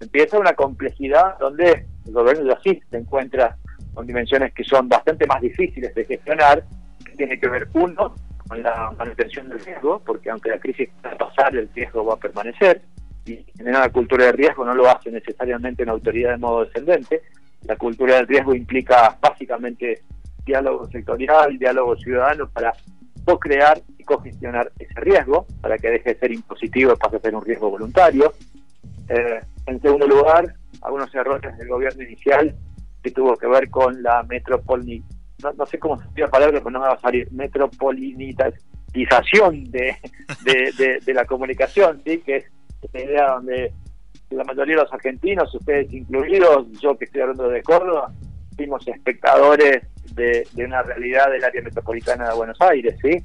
empieza 0.00 0.38
una 0.38 0.52
complejidad 0.52 1.38
donde 1.38 1.86
el 2.06 2.12
gobierno 2.12 2.50
ya 2.52 2.60
sí 2.62 2.80
se 2.90 2.98
encuentra 2.98 3.56
con 3.94 4.06
dimensiones 4.06 4.52
que 4.52 4.64
son 4.64 4.88
bastante 4.88 5.26
más 5.26 5.40
difíciles 5.40 5.94
de 5.94 6.04
gestionar, 6.04 6.64
que 7.04 7.12
tiene 7.16 7.38
que 7.38 7.48
ver, 7.48 7.68
uno, 7.74 8.14
la 8.56 8.90
manutención 8.98 9.48
del 9.48 9.60
riesgo, 9.60 10.02
porque 10.04 10.30
aunque 10.30 10.50
la 10.50 10.58
crisis 10.58 10.88
va 11.04 11.12
a 11.12 11.18
pasar, 11.18 11.56
el 11.56 11.68
riesgo 11.74 12.04
va 12.04 12.14
a 12.14 12.18
permanecer, 12.18 12.82
y 13.26 13.44
generar 13.56 13.82
la 13.82 13.92
cultura 13.92 14.26
de 14.26 14.32
riesgo 14.32 14.64
no 14.64 14.74
lo 14.74 14.88
hace 14.88 15.10
necesariamente 15.10 15.82
una 15.82 15.92
autoridad 15.92 16.30
de 16.30 16.38
modo 16.38 16.64
descendente, 16.64 17.22
la 17.66 17.76
cultura 17.76 18.16
del 18.16 18.26
riesgo 18.26 18.54
implica 18.54 19.16
básicamente 19.20 20.02
diálogo 20.44 20.88
sectorial, 20.90 21.58
diálogo 21.58 21.96
ciudadano 21.96 22.48
para 22.48 22.72
co-crear 23.24 23.80
y 23.98 24.04
co-gestionar 24.04 24.72
ese 24.78 25.00
riesgo, 25.00 25.46
para 25.60 25.76
que 25.78 25.90
deje 25.90 26.14
de 26.14 26.20
ser 26.20 26.32
impositivo 26.32 26.92
y 26.92 26.96
pase 26.96 27.16
a 27.16 27.20
ser 27.20 27.34
un 27.34 27.44
riesgo 27.44 27.70
voluntario. 27.70 28.32
Eh, 29.08 29.40
en 29.66 29.80
segundo 29.80 30.06
lugar, 30.06 30.54
algunos 30.82 31.14
errores 31.14 31.56
del 31.58 31.68
gobierno 31.68 32.02
inicial 32.02 32.54
que 33.02 33.10
tuvo 33.10 33.36
que 33.36 33.46
ver 33.46 33.68
con 33.70 34.02
la 34.02 34.22
metrópoli 34.24 35.02
no, 35.56 35.66
sé 35.66 35.78
cómo 35.78 35.96
se 35.98 36.04
dice 36.08 36.22
la 36.22 36.28
palabra, 36.28 36.58
pero 36.58 36.70
no 36.70 36.80
me 36.80 36.86
va 36.86 36.94
a 36.94 37.00
salir, 37.00 37.30
metropolitización 37.32 39.70
de, 39.70 39.96
de, 41.04 41.14
la 41.14 41.24
comunicación, 41.24 42.02
¿sí? 42.04 42.18
que 42.18 42.36
es 42.36 42.44
esta 42.82 42.98
idea 42.98 43.30
donde 43.32 43.72
la 44.30 44.44
mayoría 44.44 44.76
de 44.76 44.82
los 44.82 44.92
argentinos, 44.92 45.54
ustedes 45.54 45.92
incluidos, 45.92 46.66
yo 46.80 46.96
que 46.96 47.04
estoy 47.04 47.22
hablando 47.22 47.48
de 47.48 47.62
Córdoba, 47.62 48.12
fuimos 48.56 48.86
espectadores 48.86 49.82
de, 50.14 50.46
una 50.64 50.82
realidad 50.82 51.30
del 51.30 51.44
área 51.44 51.62
metropolitana 51.62 52.28
de 52.28 52.34
Buenos 52.34 52.60
Aires, 52.60 52.96
¿sí? 53.02 53.16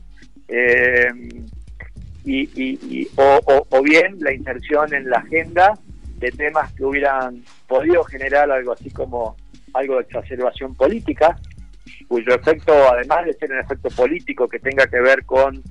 Eh, 0.48 1.08
y, 2.24 2.50
y, 2.56 3.08
o, 3.18 3.66
o, 3.70 3.82
bien 3.84 4.18
la 4.20 4.34
inserción 4.34 4.94
en 4.94 5.10
la 5.10 5.18
agenda 5.18 5.74
de 6.18 6.32
temas 6.32 6.72
que 6.74 6.84
hubieran 6.84 7.44
podido 7.68 8.04
generar 8.04 8.50
algo 8.50 8.74
así 8.74 8.90
como 8.90 9.36
algo 9.74 9.96
de 9.96 10.02
exacerbación 10.02 10.74
política, 10.74 11.38
cuyo 12.08 12.34
efecto, 12.34 12.74
además 12.92 13.26
de 13.26 13.34
ser 13.34 13.52
un 13.52 13.60
efecto 13.60 13.90
político 13.90 14.48
que 14.48 14.60
tenga 14.60 14.88
que 14.88 15.00
ver 15.00 15.26
con 15.26 15.62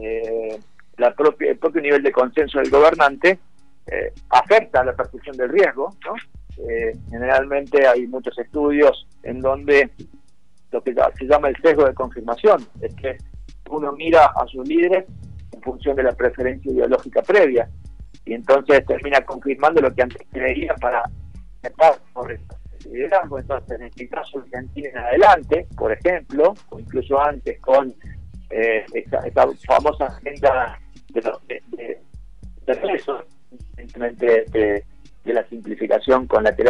eh, 0.00 0.58
la 0.96 1.14
propia, 1.14 1.50
el 1.50 1.58
propio 1.58 1.82
nivel 1.82 2.02
de 2.02 2.12
consenso 2.12 2.58
del 2.58 2.70
gobernante, 2.70 3.38
eh, 3.86 4.12
afecta 4.30 4.80
a 4.80 4.84
la 4.84 4.96
percepción 4.96 5.36
del 5.36 5.50
riesgo. 5.50 5.90
¿no? 6.04 6.14
Eh, 6.68 6.92
generalmente 7.10 7.86
hay 7.86 8.06
muchos 8.06 8.38
estudios 8.38 9.06
en 9.22 9.40
donde 9.40 9.90
lo 10.72 10.82
que 10.82 10.94
se 11.18 11.26
llama 11.26 11.48
el 11.48 11.56
sesgo 11.62 11.84
de 11.84 11.94
confirmación 11.94 12.66
es 12.80 12.94
que 12.94 13.16
uno 13.70 13.92
mira 13.92 14.26
a 14.26 14.46
sus 14.46 14.66
líderes 14.66 15.04
en 15.52 15.62
función 15.62 15.96
de 15.96 16.02
la 16.02 16.12
preferencia 16.12 16.72
ideológica 16.72 17.22
previa 17.22 17.68
y 18.24 18.34
entonces 18.34 18.84
termina 18.86 19.20
confirmando 19.20 19.80
lo 19.80 19.94
que 19.94 20.02
antes 20.02 20.22
creía 20.32 20.74
para 20.74 21.04
estar 21.62 21.94
correcto 22.12 22.56
liderazgo. 22.84 23.38
Entonces, 23.38 23.80
en 23.80 23.86
este 23.86 24.08
caso, 24.08 24.38
Argentina 24.38 24.88
en 24.90 24.98
adelante, 24.98 25.66
por 25.76 25.92
ejemplo, 25.92 26.54
o 26.70 26.78
incluso 26.78 27.20
antes 27.20 27.60
con 27.60 27.94
eh, 28.50 28.84
esta, 28.94 29.22
famosa 29.66 30.06
agenda 30.06 30.78
de, 31.08 31.20
de, 31.46 31.98
de, 34.16 34.84
de, 35.24 35.32
la 35.32 35.48
simplificación 35.48 36.26
con 36.26 36.44
la 36.44 36.54
que 36.54 36.64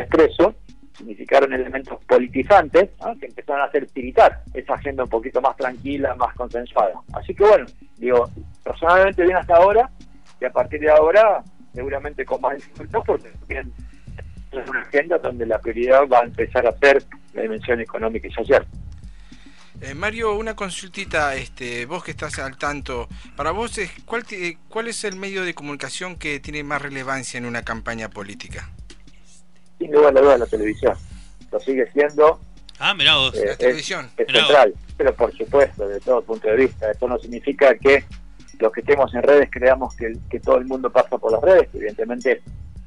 significaron 0.97 1.53
elementos 1.53 2.03
politizantes 2.07 2.89
que 3.21 3.27
empezaron 3.27 3.61
a 3.63 3.65
hacer 3.67 3.87
tiritar 3.89 4.43
esa 4.55 4.75
agenda 4.75 5.05
un 5.05 5.11
poquito 5.11 5.41
más 5.43 5.57
tranquila, 5.57 6.15
más 6.15 6.35
consensuada. 6.35 6.95
Así 7.13 7.35
que 7.35 7.45
bueno, 7.45 7.67
digo, 7.99 8.31
personalmente 8.65 9.23
bien 9.23 9.37
hasta 9.37 9.57
ahora, 9.57 9.91
y 10.41 10.45
a 10.47 10.51
partir 10.51 10.81
de 10.81 10.91
ahora 10.91 11.43
seguramente 11.75 12.25
con 12.25 12.41
más 12.41 12.57
dificultad 12.57 13.01
porque 13.07 13.29
es 14.61 14.69
una 14.69 14.81
agenda 14.83 15.19
donde 15.19 15.47
la 15.47 15.59
prioridad 15.59 16.07
va 16.09 16.21
a 16.21 16.25
empezar 16.25 16.67
a 16.67 16.77
ser 16.79 17.03
la 17.35 17.43
dimensión 17.43 17.81
económica 17.81 18.29
y 18.29 18.33
social. 18.33 18.67
Eh, 19.83 19.95
Mario, 19.95 20.37
una 20.37 20.57
consultita, 20.57 21.35
este, 21.35 21.85
vos 21.85 22.03
que 22.03 22.13
estás 22.13 22.39
al 22.39 22.57
tanto, 22.57 23.09
para 23.37 23.51
vos, 23.51 23.79
¿cuál, 24.07 24.25
¿cuál 24.69 24.89
es 24.89 25.05
el 25.05 25.17
medio 25.17 25.45
de 25.45 25.55
comunicación 25.55 26.17
que 26.17 26.41
tiene 26.41 26.65
más 26.65 26.81
relevancia 26.81 27.37
en 27.37 27.45
una 27.45 27.63
campaña 27.63 28.09
política? 28.09 28.71
Sin 29.79 29.91
duda 29.91 30.11
la 30.13 30.39
la 30.39 30.47
televisión. 30.47 30.95
Lo 31.53 31.61
sigue 31.61 31.91
siendo. 31.93 32.41
Ah, 32.79 32.95
mirá 32.95 33.17
vos. 33.17 33.35
la 33.35 33.57
televisión. 33.57 34.11
Es, 34.17 34.27
central, 34.27 34.75
pero 34.97 35.15
por 35.15 35.37
supuesto, 35.37 35.87
de 35.87 36.01
todo 36.01 36.23
punto 36.23 36.49
de 36.49 36.57
vista. 36.57 36.91
Esto 36.91 37.07
no 37.07 37.19
significa 37.19 37.75
que 37.77 38.05
los 38.59 38.73
que 38.73 38.81
estemos 38.81 39.13
en 39.15 39.23
redes 39.23 39.51
creamos 39.51 39.95
que, 39.95 40.17
que 40.31 40.41
todo 40.41 40.57
el 40.57 40.65
mundo 40.65 40.91
pasa 40.91 41.19
por 41.19 41.33
las 41.33 41.43
redes. 41.43 41.69
Evidentemente, 41.75 42.43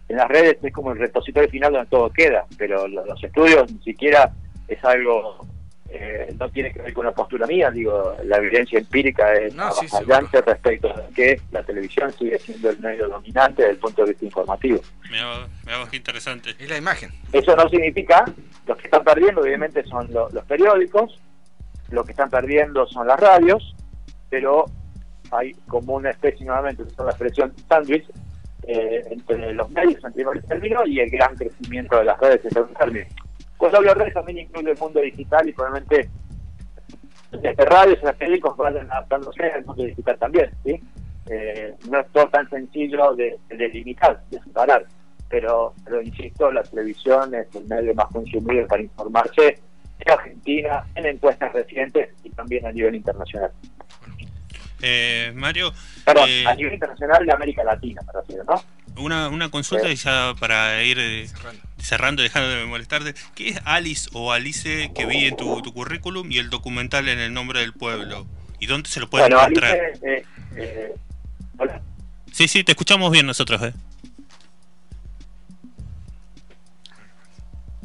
en 0.10 0.18
las 0.18 0.28
redes 0.28 0.58
es 0.62 0.74
como 0.74 0.92
el 0.92 1.00
repositorio 1.00 1.50
final 1.50 1.72
donde 1.72 1.90
todo 1.90 2.10
queda, 2.10 2.46
pero 2.58 2.88
los, 2.88 3.24
estudios 3.24 3.72
ni 3.72 3.80
siquiera 3.84 4.32
es 4.68 4.84
algo, 4.84 5.46
eh, 5.88 6.34
no 6.38 6.50
tiene 6.50 6.74
que 6.74 6.82
ver 6.82 6.94
con 6.94 7.06
una 7.06 7.16
postura 7.16 7.46
mía, 7.46 7.70
digo, 7.70 8.16
la 8.24 8.38
evidencia 8.38 8.80
empírica 8.80 9.34
es 9.34 9.54
no, 9.54 9.70
respecto 10.46 10.90
a 10.90 11.08
que 11.16 11.40
la 11.52 11.64
televisión 11.64 12.12
sigue 12.14 12.40
siendo 12.40 12.72
el 12.72 12.80
medio 12.80 13.08
dominante 13.08 13.62
desde 13.62 13.74
el 13.76 13.80
punto 13.80 14.02
de 14.04 14.10
vista 14.10 14.26
informativo. 14.26 14.82
Me 15.12 15.20
hago, 15.20 15.88
interesante. 15.92 16.56
Y 16.60 16.66
la 16.66 16.78
imagen. 16.78 17.12
Eso 17.32 17.56
no 17.56 17.70
significa, 17.70 18.26
los 18.66 18.78
que 18.78 18.86
están 18.86 19.04
perdiendo 19.04 19.42
obviamente 19.42 19.84
son 19.86 20.12
los 20.12 20.44
periódicos, 20.46 21.20
lo 21.92 22.04
que 22.04 22.12
están 22.12 22.32
perdiendo 22.32 22.88
son 22.88 23.06
las 23.06 23.20
radios, 23.20 23.76
pero 24.32 24.66
hay 25.32 25.54
como 25.68 25.96
una 25.96 26.10
especie 26.10 26.46
nuevamente, 26.48 26.82
uso 26.82 27.04
la 27.04 27.12
expresión 27.12 27.54
sándwich, 27.68 28.06
eh, 28.72 29.04
entre 29.10 29.52
los 29.52 29.68
medios 29.72 30.04
en 30.04 30.14
primer 30.14 30.44
término 30.44 30.86
y 30.86 31.00
el 31.00 31.10
gran 31.10 31.36
crecimiento 31.36 31.98
de 31.98 32.04
las 32.04 32.20
redes 32.20 32.46
en 32.46 32.52
segundo 32.52 32.78
término. 32.78 33.06
Cuando 33.58 33.78
hablo 33.80 33.90
de 33.90 33.96
redes 33.96 34.14
también 34.14 34.38
incluye 34.38 34.70
el 34.70 34.78
mundo 34.78 35.02
digital 35.02 35.50
y 35.50 35.54
probablemente 35.54 36.08
desde 37.32 37.66
radios 37.66 38.04
a 38.06 38.14
periódicos 38.14 38.56
vayan 38.58 38.92
adaptándose 38.92 39.44
al 39.44 39.66
mundo 39.66 39.84
digital 39.86 40.20
también, 40.20 40.52
¿sí? 40.64 40.80
Eh, 41.32 41.74
no 41.90 42.00
es 42.00 42.08
todo 42.12 42.28
tan 42.30 42.48
sencillo 42.52 43.16
de, 43.16 43.40
delimitar, 43.50 44.22
de 44.30 44.40
separar. 44.40 44.86
pero, 45.30 45.74
pero 45.84 46.04
insisto, 46.04 46.52
la 46.52 46.62
televisión 46.62 47.34
es 47.34 47.48
el 47.56 47.66
medio 47.66 47.96
más 47.96 48.08
consumido 48.08 48.68
para 48.68 48.84
informarse 48.84 49.60
en 50.00 50.12
Argentina, 50.12 50.86
en 50.94 51.08
encuestas 51.08 51.52
recientes 51.54 52.10
y 52.24 52.30
también 52.30 52.68
a 52.68 52.72
nivel 52.72 52.94
internacional. 52.94 53.52
Eh, 54.82 55.32
Mario. 55.36 55.74
Perdón, 56.06 56.30
eh, 56.30 56.46
a 56.48 56.56
nivel 56.56 56.74
internacional 56.74 57.26
de 57.26 57.32
América 57.32 57.64
Latina, 57.64 58.02
me 58.06 58.14
refiero, 58.20 58.44
¿no? 58.46 58.64
Una, 59.02 59.30
una 59.30 59.50
consulta 59.50 59.92
ya 59.94 60.34
para 60.40 60.84
ir 60.84 60.98
eh, 61.00 61.28
cerrando. 61.78 62.22
y 62.22 62.26
dejando 62.26 62.50
de 62.50 62.66
molestarte. 62.66 63.14
¿Qué 63.36 63.50
es 63.50 63.62
Alice 63.66 64.10
o 64.14 64.32
Alice 64.32 64.92
que 64.94 65.06
vi 65.06 65.26
en 65.26 65.38
tu, 65.38 65.62
tu, 65.62 65.74
currículum 65.74 66.32
y 66.32 66.38
el 66.38 66.50
documental 66.50 67.08
en 67.08 67.20
el 67.20 67.34
nombre 67.34 67.60
del 67.62 67.74
pueblo? 67.74 68.26
¿Y 68.60 68.68
dónde 68.68 68.90
se 68.90 69.00
lo 69.00 69.10
puede 69.10 69.28
encontrar? 69.28 69.78
hola. 71.58 71.82
Sí, 72.32 72.48
sí, 72.48 72.64
te 72.64 72.74
escuchamos 72.74 73.12
bien 73.12 73.26
nosotros. 73.26 73.62
Eh. 73.62 73.74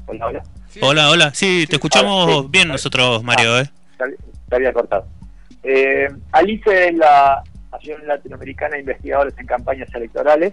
Hola, 0.07 0.27
hola. 0.27 0.43
Hola, 0.81 1.11
hola. 1.11 1.35
Sí, 1.35 1.67
te 1.69 1.77
escuchamos 1.77 2.51
bien 2.51 2.69
nosotros, 2.69 3.23
Mario. 3.23 3.61
¿eh? 3.61 3.71
Te 4.49 4.57
había 4.57 4.73
cortado. 4.73 5.07
Eh, 5.65 6.09
Alice 6.33 6.89
es 6.89 6.95
la 6.95 7.43
Asociación 7.73 8.07
Latinoamericana 8.07 8.75
de 8.75 8.81
Investigadores 8.81 9.35
en 9.39 9.47
Campañas 9.47 9.89
Electorales, 9.95 10.53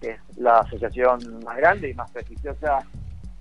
que 0.00 0.10
es 0.10 0.20
la 0.36 0.58
asociación 0.58 1.20
más 1.44 1.56
grande 1.56 1.90
y 1.90 1.94
más 1.94 2.10
prestigiosa, 2.10 2.80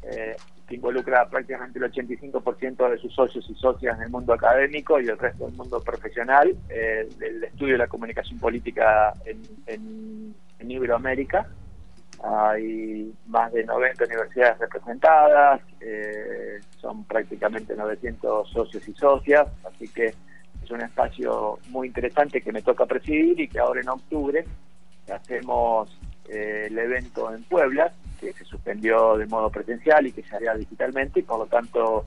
eh, 0.03 0.35
que 0.67 0.75
involucra 0.75 1.27
prácticamente 1.27 1.79
el 1.79 1.91
85% 1.91 2.89
de 2.89 2.97
sus 2.99 3.13
socios 3.13 3.49
y 3.49 3.55
socias 3.55 3.97
en 3.97 4.03
el 4.03 4.09
mundo 4.09 4.33
académico 4.33 5.01
y 5.01 5.07
el 5.07 5.17
resto 5.17 5.45
del 5.45 5.55
mundo 5.55 5.81
profesional, 5.81 6.55
eh, 6.69 7.09
del 7.17 7.43
estudio 7.43 7.73
de 7.73 7.79
la 7.79 7.87
comunicación 7.87 8.39
política 8.39 9.13
en, 9.25 9.41
en, 9.67 10.71
Iberoamérica. 10.71 11.45
Hay 12.23 13.13
más 13.27 13.51
de 13.51 13.65
90 13.65 14.05
universidades 14.05 14.57
representadas, 14.59 15.59
eh, 15.81 16.61
son 16.79 17.03
prácticamente 17.03 17.75
900 17.75 18.49
socios 18.49 18.87
y 18.87 18.93
socias, 18.93 19.47
así 19.65 19.89
que 19.89 20.13
es 20.63 20.71
un 20.71 20.81
espacio 20.81 21.59
muy 21.69 21.87
interesante 21.87 22.41
que 22.41 22.51
me 22.51 22.61
toca 22.61 22.85
presidir 22.85 23.39
y 23.39 23.47
que 23.47 23.59
ahora 23.59 23.81
en 23.81 23.89
octubre 23.89 24.45
hacemos 25.11 25.89
eh, 26.29 26.67
el 26.67 26.77
evento 26.77 27.33
en 27.33 27.43
Puebla, 27.43 27.91
que 28.19 28.33
se 28.33 28.45
suspendió 28.45 29.17
de 29.17 29.25
modo 29.25 29.49
presencial 29.49 30.07
y 30.07 30.11
que 30.11 30.23
se 30.23 30.35
haría 30.35 30.53
digitalmente 30.53 31.19
y 31.19 31.23
por 31.23 31.39
lo 31.39 31.45
tanto 31.47 32.05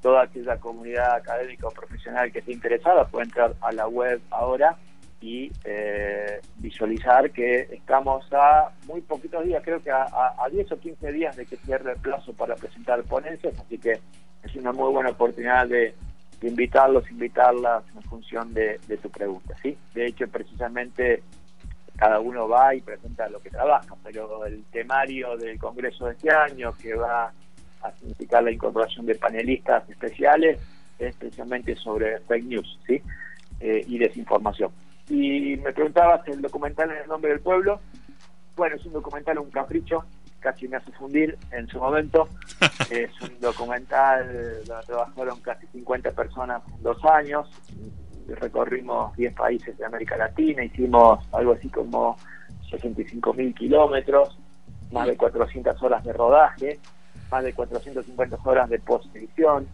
toda 0.00 0.22
aquella 0.22 0.56
comunidad 0.56 1.16
académica 1.16 1.66
o 1.66 1.70
profesional 1.70 2.32
que 2.32 2.38
esté 2.38 2.52
interesada 2.52 3.06
puede 3.06 3.26
entrar 3.26 3.54
a 3.60 3.72
la 3.72 3.88
web 3.88 4.20
ahora 4.30 4.76
y 5.20 5.50
eh, 5.64 6.40
visualizar 6.58 7.30
que 7.32 7.68
estamos 7.72 8.24
a 8.32 8.70
muy 8.86 9.00
poquitos 9.00 9.44
días, 9.44 9.62
creo 9.64 9.82
que 9.82 9.90
a, 9.90 10.04
a, 10.04 10.48
10 10.48 10.72
o 10.72 10.78
15 10.78 11.12
días 11.12 11.36
de 11.36 11.44
que 11.44 11.56
cierre 11.56 11.92
el 11.92 11.98
plazo 11.98 12.32
para 12.32 12.54
presentar 12.54 13.02
ponencias, 13.02 13.58
así 13.58 13.78
que 13.78 13.98
es 14.44 14.54
una 14.54 14.72
muy 14.72 14.92
buena 14.92 15.10
oportunidad 15.10 15.66
de, 15.66 15.92
invitarlos, 16.42 17.10
invitarlas 17.10 17.84
en 17.94 18.02
función 18.02 18.54
de, 18.54 18.78
tu 19.02 19.10
pregunta. 19.10 19.54
¿sí? 19.62 19.76
De 19.94 20.06
hecho, 20.06 20.28
precisamente 20.28 21.22
cada 21.96 22.20
uno 22.20 22.48
va 22.48 22.74
y 22.74 22.80
presenta 22.80 23.28
lo 23.28 23.40
que 23.40 23.50
trabaja, 23.50 23.94
pero 24.04 24.44
el 24.46 24.62
temario 24.70 25.36
del 25.36 25.58
Congreso 25.58 26.06
de 26.06 26.12
este 26.12 26.30
año, 26.30 26.72
que 26.80 26.94
va 26.94 27.32
a 27.82 27.92
significar 27.92 28.44
la 28.44 28.52
incorporación 28.52 29.04
de 29.06 29.16
panelistas 29.16 29.88
especiales, 29.90 30.60
es 30.98 31.14
precisamente 31.16 31.74
sobre 31.76 32.20
fake 32.20 32.44
news 32.44 32.78
¿sí? 32.86 33.02
Eh, 33.60 33.84
y 33.86 33.98
desinformación. 33.98 34.70
Y 35.08 35.56
me 35.56 35.72
preguntabas 35.72 36.26
el 36.28 36.40
documental 36.40 36.90
en 36.90 36.98
el 36.98 37.08
nombre 37.08 37.30
del 37.30 37.40
pueblo. 37.40 37.80
Bueno, 38.56 38.76
es 38.76 38.84
un 38.84 38.92
documental, 38.92 39.38
un 39.38 39.50
capricho, 39.50 40.04
casi 40.48 40.66
me 40.66 40.78
hace 40.78 40.90
fundir 40.92 41.36
en 41.50 41.68
su 41.68 41.78
momento. 41.78 42.28
es 42.90 43.10
un 43.20 43.38
documental 43.38 44.26
donde 44.66 44.86
trabajaron 44.86 45.40
casi 45.40 45.66
50 45.66 46.12
personas 46.12 46.62
en 46.74 46.82
dos 46.82 47.04
años. 47.04 47.50
Recorrimos 48.28 49.14
10 49.16 49.34
países 49.34 49.76
de 49.76 49.84
América 49.84 50.16
Latina, 50.16 50.64
hicimos 50.64 51.22
algo 51.32 51.52
así 51.52 51.68
como 51.68 52.16
65 52.70 53.34
mil 53.34 53.54
kilómetros, 53.54 54.38
más 54.90 55.06
de 55.06 55.16
400 55.16 55.82
horas 55.82 56.04
de 56.04 56.12
rodaje, 56.12 56.78
más 57.30 57.44
de 57.44 57.52
450 57.52 58.38
horas 58.44 58.68
de 58.70 58.78
post-edición, 58.78 59.66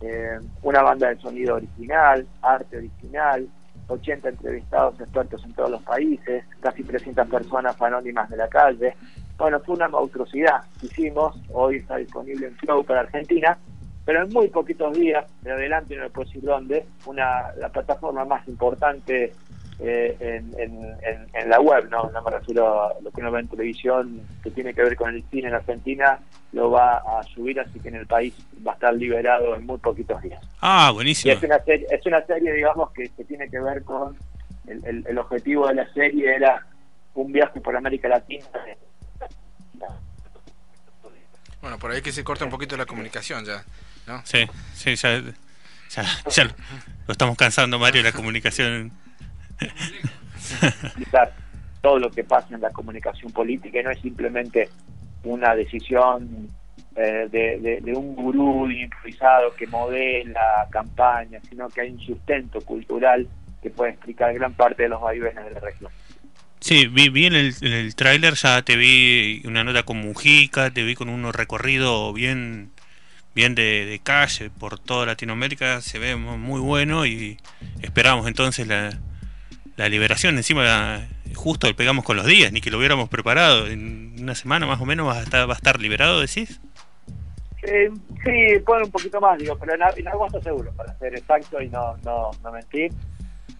eh, 0.00 0.38
una 0.62 0.82
banda 0.82 1.08
de 1.08 1.20
sonido 1.20 1.56
original, 1.56 2.26
arte 2.42 2.78
original, 2.78 3.48
80 3.88 4.28
entrevistados 4.28 5.00
expertos 5.00 5.44
en 5.44 5.52
todos 5.52 5.70
los 5.70 5.82
países, 5.82 6.44
casi 6.60 6.82
300 6.82 7.28
personas 7.28 7.80
anónimas 7.80 8.28
de 8.30 8.36
la 8.36 8.48
calle. 8.48 8.94
Bueno, 9.36 9.60
fue 9.60 9.76
una 9.76 9.88
monstruosidad 9.88 10.62
que 10.80 10.86
hicimos, 10.86 11.36
hoy 11.52 11.76
está 11.76 11.96
disponible 11.96 12.46
en 12.46 12.56
Flow 12.56 12.84
para 12.84 13.00
Argentina, 13.00 13.58
pero 14.04 14.22
en 14.22 14.32
muy 14.32 14.48
poquitos 14.48 14.96
días, 14.96 15.24
de 15.42 15.52
adelante 15.52 15.96
no 15.96 16.08
puedo 16.10 16.26
decir 16.26 16.42
dónde, 16.42 16.84
una, 17.06 17.52
la 17.58 17.68
plataforma 17.70 18.24
más 18.24 18.46
importante 18.46 19.32
eh, 19.80 20.42
en, 20.56 21.50
la 21.50 21.60
web, 21.60 21.88
¿no? 21.90 22.10
no 22.10 22.22
me 22.22 22.30
refiero 22.30 22.84
a 22.84 23.00
lo 23.02 23.10
que 23.10 23.20
uno 23.20 23.32
ve 23.32 23.40
en 23.40 23.48
televisión 23.48 24.20
que 24.42 24.50
tiene 24.50 24.72
que 24.72 24.82
ver 24.82 24.96
con 24.96 25.14
el 25.14 25.22
cine 25.24 25.48
en 25.48 25.54
Argentina, 25.54 26.20
lo 26.52 26.70
va 26.70 26.98
a 26.98 27.22
subir, 27.24 27.58
así 27.58 27.80
que 27.80 27.88
en 27.88 27.96
el 27.96 28.06
país 28.06 28.34
va 28.66 28.72
a 28.72 28.74
estar 28.74 28.94
liberado 28.94 29.56
en 29.56 29.66
muy 29.66 29.78
poquitos 29.78 30.22
días. 30.22 30.42
Ah, 30.60 30.90
buenísimo. 30.94 31.34
Y 31.34 31.36
es 31.36 31.42
una 31.42 31.58
serie, 31.64 31.86
es 31.90 32.06
una 32.06 32.24
serie 32.24 32.52
digamos, 32.52 32.92
que, 32.92 33.08
tiene 33.24 33.50
que 33.50 33.60
ver 33.60 33.82
con 33.82 34.16
el, 34.66 35.04
el, 35.06 35.18
objetivo 35.18 35.66
de 35.68 35.74
la 35.74 35.92
serie 35.92 36.36
era 36.36 36.64
un 37.14 37.32
viaje 37.32 37.60
por 37.60 37.76
América 37.76 38.08
Latina. 38.08 38.46
Bueno, 41.64 41.78
por 41.78 41.92
ahí 41.92 42.02
que 42.02 42.12
se 42.12 42.22
corta 42.22 42.44
un 42.44 42.50
poquito 42.50 42.76
la 42.76 42.84
comunicación 42.84 43.42
ya, 43.46 43.64
¿no? 44.06 44.20
Sí, 44.26 44.44
sí, 44.74 44.94
ya, 44.96 45.22
ya, 45.88 46.44
lo 47.06 47.12
estamos 47.12 47.38
cansando, 47.38 47.78
Mario, 47.78 48.02
la 48.02 48.12
comunicación. 48.12 48.92
todo 51.80 51.98
lo 51.98 52.10
que 52.10 52.22
pasa 52.22 52.54
en 52.54 52.60
la 52.60 52.68
comunicación 52.68 53.32
política 53.32 53.80
y 53.80 53.82
no 53.82 53.90
es 53.92 53.98
simplemente 54.00 54.68
una 55.22 55.54
decisión 55.54 56.50
eh, 56.96 57.28
de, 57.30 57.94
un 57.94 58.14
gurú 58.14 58.70
improvisado 58.70 59.54
que 59.54 59.66
modela 59.66 60.68
campaña, 60.70 61.40
sino 61.48 61.70
que 61.70 61.80
hay 61.80 61.92
un 61.92 62.00
sustento 62.00 62.60
cultural 62.60 63.26
que 63.62 63.70
puede 63.70 63.92
explicar 63.92 64.34
gran 64.34 64.52
parte 64.52 64.82
de 64.82 64.90
los 64.90 65.00
vaivenes 65.00 65.42
de 65.42 65.50
la 65.52 65.60
región. 65.60 65.90
Sí, 66.64 66.86
vi, 66.86 67.10
vi 67.10 67.26
en 67.26 67.34
el, 67.34 67.54
el 67.60 67.94
tráiler, 67.94 68.36
ya 68.36 68.62
te 68.62 68.74
vi 68.76 69.42
una 69.44 69.64
nota 69.64 69.82
con 69.82 69.98
Mujica, 69.98 70.70
te 70.70 70.82
vi 70.82 70.94
con 70.94 71.10
un 71.10 71.30
recorrido 71.30 72.10
bien 72.14 72.70
bien 73.34 73.54
de, 73.54 73.84
de, 73.84 73.98
calle 73.98 74.48
por 74.48 74.78
toda 74.78 75.04
Latinoamérica, 75.04 75.82
se 75.82 75.98
ve 75.98 76.16
muy 76.16 76.60
bueno 76.62 77.04
y 77.04 77.36
esperamos 77.82 78.26
entonces 78.26 78.66
la, 78.66 78.98
la 79.76 79.90
liberación. 79.90 80.38
Encima 80.38 81.06
justo 81.34 81.66
le 81.66 81.74
pegamos 81.74 82.02
con 82.02 82.16
los 82.16 82.24
días, 82.24 82.50
ni 82.50 82.62
que 82.62 82.70
lo 82.70 82.78
hubiéramos 82.78 83.10
preparado. 83.10 83.66
En 83.66 84.16
una 84.18 84.34
semana 84.34 84.64
más 84.64 84.80
o 84.80 84.86
menos 84.86 85.06
va 85.06 85.18
a 85.18 85.22
estar, 85.22 85.46
va 85.46 85.52
a 85.52 85.56
estar 85.56 85.78
liberado, 85.78 86.22
decís. 86.22 86.62
Eh, 87.62 87.90
sí, 88.24 88.58
puede 88.64 88.84
un 88.84 88.90
poquito 88.90 89.20
más, 89.20 89.38
digo, 89.38 89.58
pero 89.58 89.74
en, 89.74 90.08
agosto 90.08 90.40
seguro, 90.40 90.72
para 90.72 90.96
ser 90.96 91.14
exacto 91.14 91.60
y 91.60 91.68
no, 91.68 91.94
no, 91.98 92.30
no 92.42 92.52
mentir. 92.52 92.90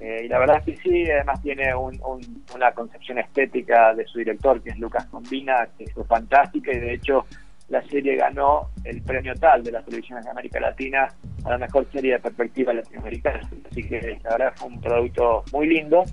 Eh, 0.01 0.23
y 0.25 0.29
la 0.29 0.38
verdad 0.38 0.59
es 0.59 0.64
que 0.64 0.77
sí, 0.83 1.11
además 1.11 1.40
tiene 1.42 1.75
un, 1.75 1.99
una 2.55 2.73
concepción 2.73 3.18
estética 3.18 3.94
de 3.94 4.05
su 4.07 4.18
director, 4.18 4.61
que 4.62 4.70
es 4.70 4.79
Lucas 4.79 5.07
Combina, 5.07 5.68
que 5.79 5.85
es 5.85 5.92
fantástica 6.07 6.73
y 6.73 6.81
de 6.81 6.94
hecho 6.94 7.27
la 7.68 7.83
serie 7.88 8.16
ganó 8.16 8.68
el 8.85 9.01
premio 9.03 9.35
tal 9.35 9.62
de 9.62 9.73
las 9.73 9.85
televisiones 9.85 10.25
de 10.25 10.31
América 10.31 10.61
Latina 10.61 11.09
a 11.44 11.51
la 11.51 11.59
mejor 11.59 11.87
serie 11.90 12.12
de 12.12 12.18
perspectiva 12.18 12.73
latinoamericana. 12.73 13.40
Así 13.70 13.83
que 13.83 14.18
la 14.23 14.31
verdad 14.31 14.53
fue 14.57 14.68
un 14.68 14.81
producto 14.81 15.44
muy 15.53 15.68
lindo 15.68 16.05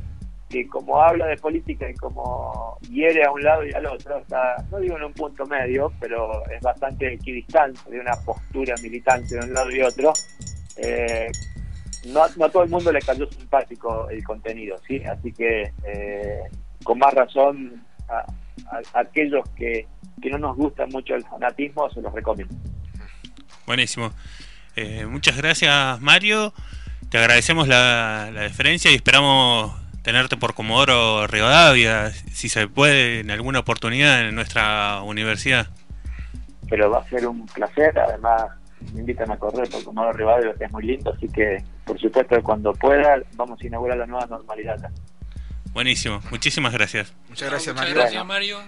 que 0.50 0.68
como 0.68 1.02
habla 1.02 1.28
de 1.28 1.38
política 1.38 1.90
y 1.90 1.94
como 1.96 2.78
hiere 2.90 3.24
a 3.24 3.32
un 3.32 3.42
lado 3.42 3.66
y 3.66 3.72
al 3.72 3.86
otro, 3.86 4.18
está, 4.18 4.58
no 4.70 4.80
digo 4.80 4.98
en 4.98 5.06
un 5.06 5.14
punto 5.14 5.46
medio, 5.46 5.92
pero 6.00 6.46
es 6.48 6.62
bastante 6.62 7.14
equidistante 7.14 7.80
de 7.90 8.00
una 8.00 8.14
postura 8.26 8.76
militante 8.84 9.36
de 9.36 9.46
un 9.46 9.54
lado 9.54 9.72
y 9.72 9.82
otro. 9.82 10.12
Eh, 10.78 11.32
no, 12.08 12.22
no 12.36 12.46
a 12.46 12.50
todo 12.50 12.64
el 12.64 12.70
mundo 12.70 12.92
le 12.92 13.00
cayó 13.00 13.30
simpático 13.30 14.10
el 14.10 14.24
contenido, 14.24 14.78
¿sí? 14.88 15.02
Así 15.04 15.32
que 15.32 15.72
eh, 15.84 16.42
con 16.84 17.00
más 17.00 17.14
razón 17.14 17.84
a, 18.10 18.26
aquellos 18.94 19.48
que, 19.56 19.88
que 20.22 20.30
no 20.30 20.38
nos 20.38 20.56
gusta 20.56 20.86
mucho 20.88 21.16
el 21.16 21.24
fanatismo 21.24 21.90
se 21.92 22.02
los 22.02 22.14
recomiendo. 22.14 22.56
Buenísimo. 23.66 24.12
Eh, 24.76 25.06
muchas 25.06 25.38
gracias 25.38 26.00
Mario, 26.02 26.54
te 27.10 27.18
agradecemos 27.18 27.68
la, 27.68 28.30
la 28.34 28.42
deferencia 28.42 28.90
y 28.92 28.96
esperamos 28.96 29.74
tenerte 30.02 30.38
por 30.38 30.54
Comodoro 30.54 31.28
Rivadavia, 31.28 32.12
si 32.12 32.50
se 32.50 32.68
puede, 32.68 33.20
en 33.20 33.32
alguna 33.32 33.60
oportunidad 33.60 34.28
en 34.28 34.36
nuestra 34.36 35.02
universidad. 35.04 35.68
Pero 36.70 36.90
va 36.90 37.00
a 37.00 37.10
ser 37.10 37.28
un 37.28 37.46
placer, 37.48 37.98
además 38.00 38.44
me 38.94 39.02
invitan 39.02 39.32
a 39.32 39.38
correr 39.38 39.70
por 39.70 39.84
Comodoro 39.84 40.14
Rivadavia, 40.14 40.54
que 40.58 40.66
es 40.66 40.72
muy 40.72 40.84
lindo, 40.84 41.14
así 41.14 41.28
que 41.28 41.64
por 41.86 42.00
supuesto 42.00 42.42
cuando 42.44 42.74
pueda 42.74 43.22
vamos 43.34 43.62
a 43.62 43.68
inaugurar 43.68 43.98
la 43.98 44.06
nueva 44.06 44.26
normalidad. 44.28 44.78
Buenísimo, 45.74 46.22
muchísimas 46.32 46.74
gracias. 46.74 47.14
Muchas 47.30 47.50
gracias, 47.50 47.76
Mario. 47.76 47.96
gracias, 47.96 48.26
Mario. 48.26 48.60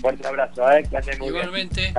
Fuerte 0.00 0.26
abrazo, 0.26 0.70
¿eh? 0.72 0.84
que 0.88 1.16
muy 1.18 1.28
Igualmente. 1.28 1.92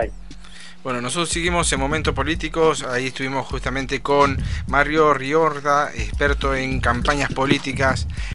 Bueno, 0.81 1.01
nosotros 1.01 1.29
seguimos 1.29 1.71
en 1.73 1.79
Momentos 1.81 2.13
Políticos, 2.15 2.83
ahí 2.83 3.07
estuvimos 3.07 3.45
justamente 3.47 4.01
con 4.01 4.41
Mario 4.67 5.13
Riorda, 5.13 5.91
experto 5.93 6.55
en 6.55 6.79
campañas 6.79 7.33
políticas. 7.33 8.07